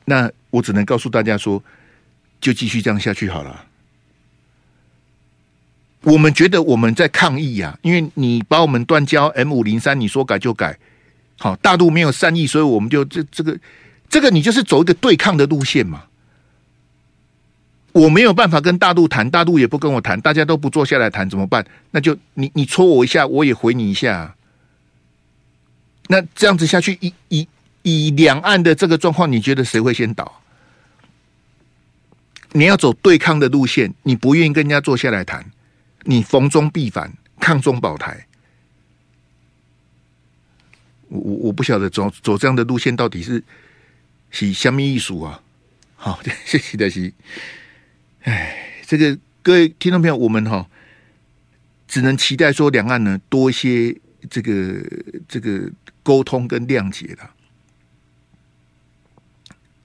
[0.05, 1.61] 那我只能告诉大家说，
[2.39, 3.65] 就继续这样下去好了。
[6.01, 10.77] 我们觉得我们在抗议呀、啊，因为你把我们断交 M 五零三，你说改就改。
[11.39, 13.59] 好，大陆没有善意，所以我们就这这个
[14.07, 16.03] 这个你就是走一个对抗的路线嘛。
[17.93, 21.65] 我没有办法跟大陆谈，大陆也不跟我谈，大家都不坐下来谈，怎么办？
[21.89, 24.34] 那就你你戳我一下，我也回你一下。
[26.07, 27.47] 那这样子下去，以以
[27.83, 30.41] 以两岸的这个状况，你觉得谁会先倒？
[32.51, 35.51] 你要走对抗的路线，你不愿意跟人家坐下来谈，
[36.03, 38.27] 你逢中必反，抗中保台。
[41.09, 43.43] 我我我不晓得走走这样的路线到底是
[44.31, 45.41] 是什么艺术啊？
[45.95, 47.13] 好， 谢谢大家。
[48.23, 50.67] 哎，这个各位听众朋友，我们哈
[51.87, 53.95] 只能期待说两岸呢多一些
[54.29, 54.81] 这个
[55.27, 55.69] 这个
[56.05, 57.31] 沟通跟谅解了，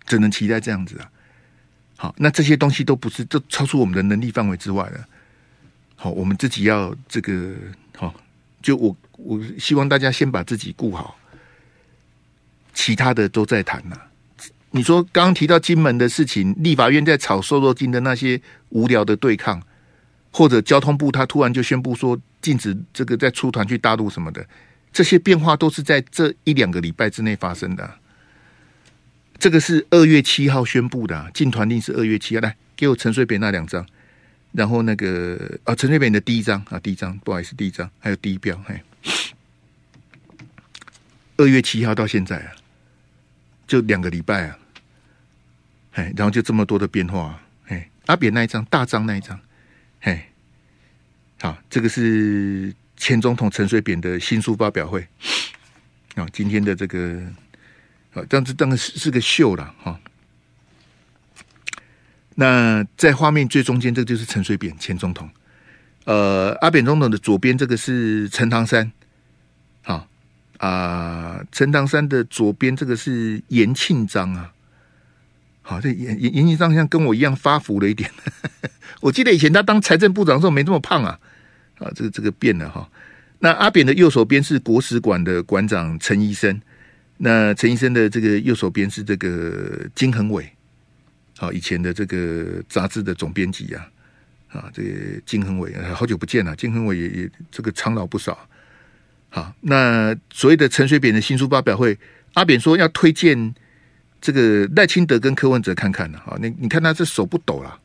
[0.05, 1.11] 只能期待这样子啊。
[1.97, 5.09] 好，那这些东西都不是都超出我们的能力范围之外了。
[5.97, 7.55] 好，我们自己要这个
[7.97, 8.15] 好，
[8.61, 11.17] 就我我希望大家先把自己顾好，
[12.75, 13.99] 其他的都在谈呐。
[14.73, 19.63] 你说刚刚提到金门的事情，立法院在炒瘦肉精的那些无聊的对抗，
[20.31, 24.47] 或者交通部他突然就宣布说禁止这个再出团去大陆什么的，
[24.93, 27.99] 这些变化都是在这一两个礼拜之内发生的。
[29.39, 33.87] 这个是二月七号宣布的禁团令是二月七号，来给我陈水扁那两张，
[34.53, 38.81] 然后那个啊陈水扁的第一张啊第一张不好意思第一张还有第一标嘿，
[41.37, 42.53] 二月七号到现在啊。
[43.67, 44.59] 就两个礼拜啊，
[45.93, 49.39] 哎，然后就这么多的变化，哎，阿扁那一张大张那一张，
[50.01, 50.29] 哎，
[51.41, 55.01] 好，这个是前总统陈水扁的新书发表会，
[56.17, 56.99] 啊，今天的这个，
[58.13, 59.99] 啊，这样子当然是是个秀了哈。
[62.35, 65.29] 那在画面最中间，这个就是陈水扁前总统，
[66.05, 68.93] 呃，阿扁总统的左边这个是陈唐山。
[70.59, 74.53] 啊，陈唐山的左边这个是严庆章啊，
[75.63, 78.11] 好，这严严严庆章像跟我一样发福了一点。
[79.01, 81.19] 我记得以前他当财政部长的时候没这么胖啊，
[81.81, 82.89] 啊，这个这个变了哈。
[83.41, 86.61] 那阿扁的右手边是国史馆的馆长陈医生，
[87.17, 90.49] 那陈医生的这个右手边是这个金恒伟，
[91.39, 93.89] 好，以前的这个杂志的总编辑啊，
[94.49, 94.91] 啊，这个
[95.25, 98.39] 金恒伟好久不见了，金恒伟也也这个苍老不少。
[99.31, 101.99] 好，那所谓的陈水扁的新书发表会，
[102.35, 103.55] 阿扁说要推荐
[104.21, 106.19] 这个赖清德跟柯文哲看看的。
[106.19, 107.81] 好，你你看他这手不抖了。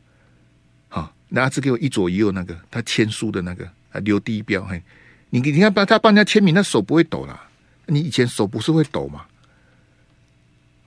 [0.89, 3.69] 好，那阿志给我一左一右那个他签书的那个，
[3.99, 4.63] 留第一标。
[4.65, 4.81] 嘿，
[5.29, 7.39] 你你看帮他帮人家签名，那手不会抖了。
[7.87, 9.25] 你以前手不是会抖吗？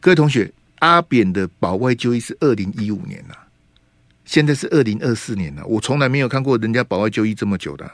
[0.01, 3.37] 各位同学，阿扁的保外就医是二零一五年了，
[4.25, 7.91] 现在是二零二四年了，我从来没有看过人家保外就医这么久的。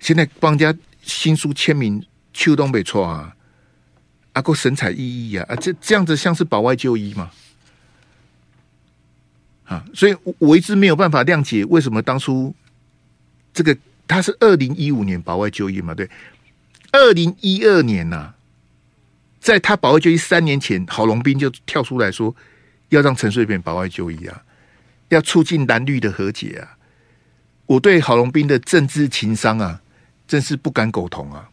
[0.00, 3.36] 现在帮人家新书签名，秋冬没错啊，
[4.32, 7.30] 阿够神采奕奕啊，啊，这这样子像是保外就医吗？
[9.64, 12.54] 啊，所以我一直没有办法谅解为什么当初
[13.54, 13.76] 这个
[14.08, 15.94] 他是二零一五年保外就医嘛？
[15.94, 16.08] 对，
[16.90, 18.34] 二零一二年呐、啊，
[19.40, 22.34] 在他保外就医三年前，郝龙斌就跳出来说
[22.88, 24.42] 要让陈水扁保外就医啊，
[25.08, 26.76] 要促进蓝绿的和解啊。
[27.66, 29.80] 我对郝龙斌的政治情商啊，
[30.26, 31.48] 真是不敢苟同啊。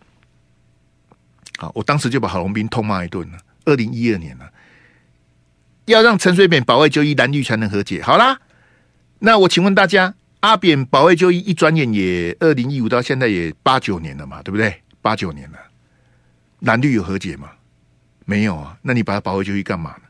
[1.57, 3.37] 好，我当时就把郝龙斌痛骂一顿了。
[3.65, 4.51] 二零一二年了、啊，
[5.85, 8.01] 要让陈水扁保外就医，蓝绿才能和解。
[8.01, 8.39] 好啦，
[9.19, 10.15] 那我请问大家。
[10.41, 14.81] 阿扁保外就医一转眼也二零一五到现在也八九年了嘛，对不对？
[15.01, 15.57] 八九年了，
[16.59, 17.49] 蓝绿有和解吗？
[18.25, 18.77] 没有啊。
[18.81, 20.03] 那你把他保外就医干嘛呢？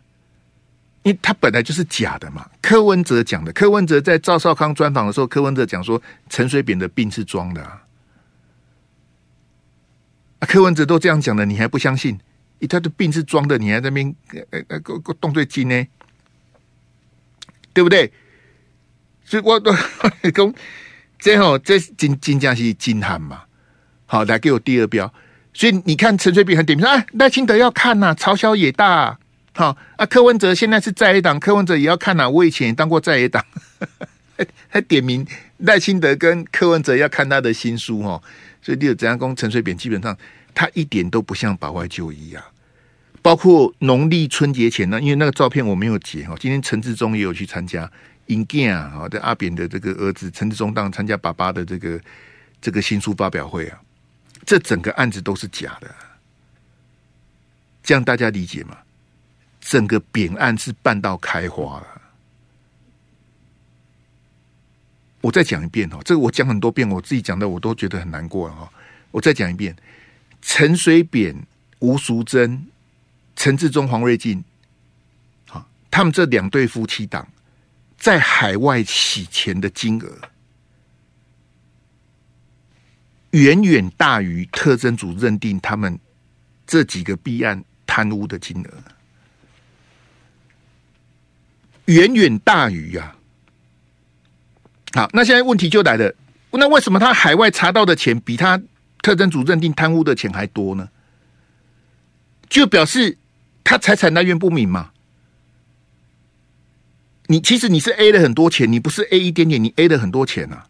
[1.04, 2.48] 因为他本来就是假的嘛。
[2.62, 7.84] 柯文哲讲的，柯文哲在赵少康专访的时候，柯文哲讲说陈水扁的病是装的啊。
[10.42, 12.20] 柯文哲都这样讲了，你还不相信？
[12.68, 14.16] 他的病是装的，你还在那边
[14.52, 15.88] 呃呃个个动作机呢？
[17.74, 18.12] 对不对？
[19.30, 19.72] 所以我都
[20.34, 20.54] 讲，
[21.20, 23.44] 最 后这金金江是金汉嘛？
[24.08, 25.14] 好，来给我第二标。
[25.54, 29.20] 所以你看陈水扁很点名说，哎，赖清德要看呐、啊，朝小野大、
[29.54, 32.30] 好啊，柯文哲现在是在野党，柯文哲也要看呐、啊。
[32.30, 33.46] 我以前也当过在野党，
[34.68, 35.24] 还点名
[35.58, 38.20] 赖清德跟柯文哲要看他的新书哦。
[38.64, 40.18] 所以你有，怎样讲陈水扁基本上
[40.56, 42.44] 他一点都不像保外就医啊。
[43.22, 46.36] 包括农历春节前呢，因为那个照片我没有截哈。
[46.40, 47.88] 今天陈志忠也有去参加。
[48.30, 52.00] 尹健啊，好的，阿扁的这个儿子陈志忠当参加爸爸的这个
[52.62, 53.82] 这个新书发表会啊，
[54.46, 55.94] 这整个案子都是假的，
[57.84, 58.78] 这样大家理解吗？
[59.60, 62.02] 整个扁案是办到开花了。
[65.22, 68.72] 我再讲一遍哦，这个我讲很多遍，我自己讲的我都觉得很难过了哈。
[69.12, 69.76] 我再讲一遍，
[70.42, 71.36] 陈水扁、
[71.80, 72.68] 吴淑珍、
[73.36, 74.44] 陈志忠、黄瑞进，
[75.48, 77.28] 好，他们这两对夫妻档。
[78.00, 80.18] 在海外洗钱的金额，
[83.32, 86.00] 远远大于特侦组认定他们
[86.66, 88.70] 这几个弊案贪污的金额，
[91.86, 93.16] 远远大于呀。
[94.94, 96.16] 好，那现在问题就来了，
[96.52, 98.60] 那为什么他海外查到的钱比他
[99.02, 100.90] 特侦组认定贪污的钱还多呢？
[102.48, 103.18] 就表示
[103.64, 104.92] 他财产来源不明嘛。
[107.32, 110.66] 你其实你是 A 了很多钱，你不是 A 一点点，你 A 了很多钱啊。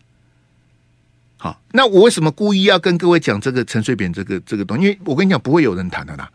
[1.38, 4.84] 好，那我为什么故意要跟各位讲这个陈水扁这个这个东西？
[4.84, 6.30] 因为我跟你讲，不会有人谈的啦。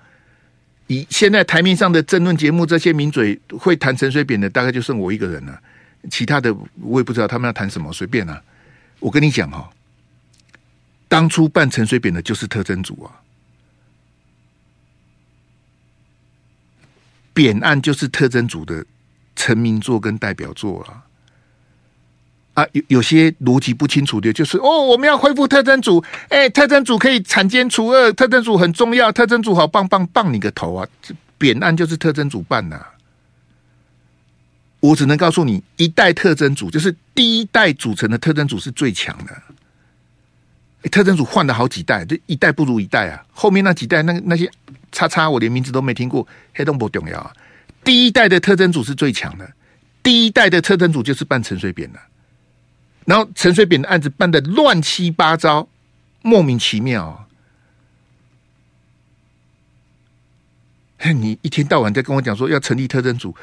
[0.87, 5.61] 以现在台面上的争论节目，这些名嘴会谈陈水扁的，大概就剩我一个人了。
[6.11, 8.43] 其他的我也不知道他们要谈什么，随便啊。
[9.01, 9.71] 我跟你讲哈，
[11.07, 13.21] 当初办陈水扁的就是特征组啊，
[17.35, 18.87] 扁案就是特征组的。
[19.37, 21.03] 成名作跟代表作啊，
[22.55, 30.89] 啊，有有些逻辑不清楚的，就是哦，我们要恢复特征组，哎、特征组可以铲奸除恶，特征组很重要，特征组好棒棒棒你个头啊！
[31.37, 32.81] 扁案就是特征组办的，
[34.81, 44.49] 我只能告诉你，一代特征组就是第一代组成的特征组是最强的，特征组换了好几代，这一代不如一代啊，后面那几代那那些
[44.93, 47.33] 叉叉，我连名字都没听过，黑洞不重要啊。
[47.85, 49.53] 第一代的特征组是最强的，
[50.03, 51.99] 第一代的特征组就是办陈水扁的，
[53.05, 55.69] 然后陈水扁的案子办的乱七八糟，
[56.23, 57.29] 莫名其妙。
[61.15, 63.37] 你一天到晚在跟我讲说要成立特征组，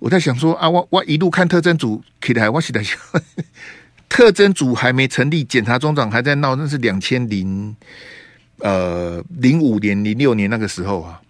[0.00, 2.98] 我在想说啊，我我一路看特征组起来，我写在想，
[4.06, 7.74] 特征组还没成立，检察总长还在闹，那是两千零
[8.58, 11.22] 呃零五年、零六年那个时候啊，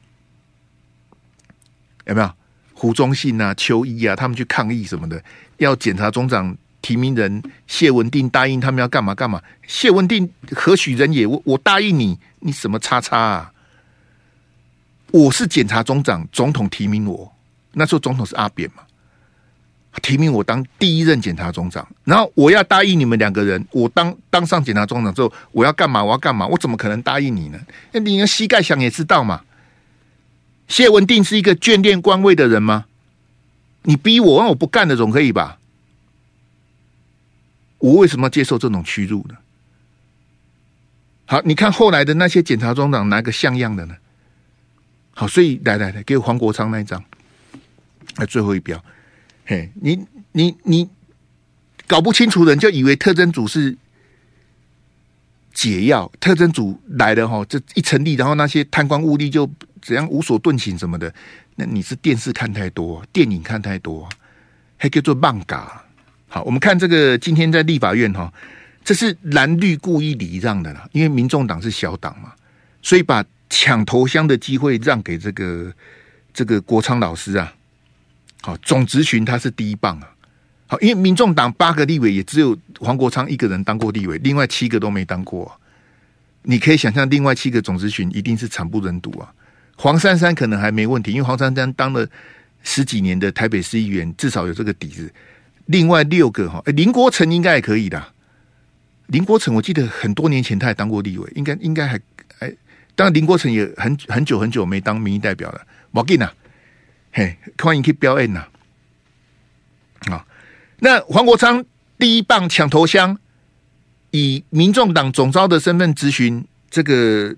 [2.07, 2.33] 有没有？
[2.81, 5.23] 胡忠信啊、邱毅啊，他们去抗议什么的，
[5.59, 9.39] 要检察总长提名人谢文定答应他们要干嘛干嘛。
[9.67, 10.27] 谢文定
[10.57, 11.27] 何许人也？
[11.27, 13.53] 我我答应你，你什么叉叉啊？
[15.11, 17.31] 我是检察总长，总统提名我，
[17.75, 18.83] 那时候总统是阿扁嘛，
[20.01, 26.03] 提名我当第一任检察总长，然后我要答应你们两个人，我当当上检察总长之后，我要干嘛？
[26.03, 26.47] 我要干嘛？
[26.47, 27.61] 我怎么可能答应你呢？
[27.93, 29.43] 那你用膝盖想也知道嘛。
[30.71, 32.87] 谢文定是一个眷恋官位的人吗？
[33.83, 35.59] 你逼我，让我不干的总可以吧？
[37.79, 39.35] 我为什么要接受这种屈辱呢？
[41.27, 43.97] 好，你看后来的那些检察总长，哪个像样的呢？
[45.11, 47.03] 好，所以来来来，给我黄国昌那一张，
[48.17, 48.81] 来最后一标。
[49.47, 50.89] 嘿，你你你
[51.89, 53.77] 搞不清楚的人，就以为特征组是
[55.53, 59.51] 解药，特征组来了哈，这一成立，然后那些贪官污吏就。
[59.81, 61.13] 怎样无所遁形什么的？
[61.57, 64.09] 那你是电视看太多，电影看太多，
[64.77, 65.85] 还叫做漫嘎。
[66.29, 68.33] 好，我们看这个今天在立法院哈，
[68.85, 72.33] 这是蓝绿故意礼让的啦，因为民众党是小党嘛，
[72.81, 75.73] 所以把抢头香的机会让给这个
[76.33, 77.53] 这个国昌老师啊。
[78.43, 80.09] 好，总质询他是第一棒啊。
[80.67, 85.51] 好，因为民众党八个立委也只有黄国昌一个人当过立委，另外七个都没当过。
[86.43, 89.31] 你可以想象，另外七个总质询一定是惨不忍睹啊。
[89.81, 92.07] 黄珊珊可能还没问题，因为黄珊珊当了
[92.63, 95.11] 十几年的台北市议员，至少有这个底子。
[95.65, 98.13] 另外六个哈，林国成应该也可以的。
[99.07, 101.99] 林国成，我记得很多年前他也当过立委，应该应该还
[102.41, 102.53] 哎，
[102.95, 105.67] 当然林国成也很很久很久没当民意代表了。
[105.93, 106.31] 我给你呐，
[107.13, 108.47] 嘿，欢迎去表演呐。
[110.11, 110.27] 啊，
[110.81, 111.65] 那黄国昌
[111.99, 113.19] 第一棒抢头香，
[114.11, 117.35] 以民众党总召的身份咨询这个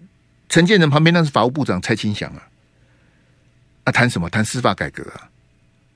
[0.53, 2.46] 陈建仁旁边那是法务部长蔡清祥啊，
[3.84, 4.28] 啊，谈什么？
[4.28, 5.30] 谈司法改革啊。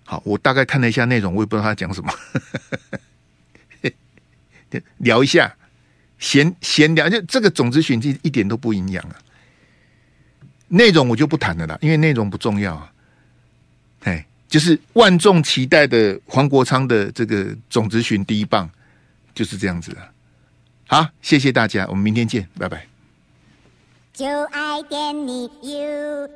[0.06, 2.10] 好，我大概看了一下内容，我也不知道他讲什么，
[4.96, 5.54] 聊一下。
[6.18, 9.16] 闲闲聊，就这个总质询一点都不营养啊。
[10.68, 12.90] 内容我就不谈了啦，因为内容不重要啊。
[14.04, 18.70] 哎，就是万众期待的黄国昌的这个总质询第一棒，
[19.34, 20.08] 就是这样子啊。
[20.86, 22.95] 好，谢谢大家，我们明天见，拜拜。
[24.16, 26.26] 就爱点你 UFO。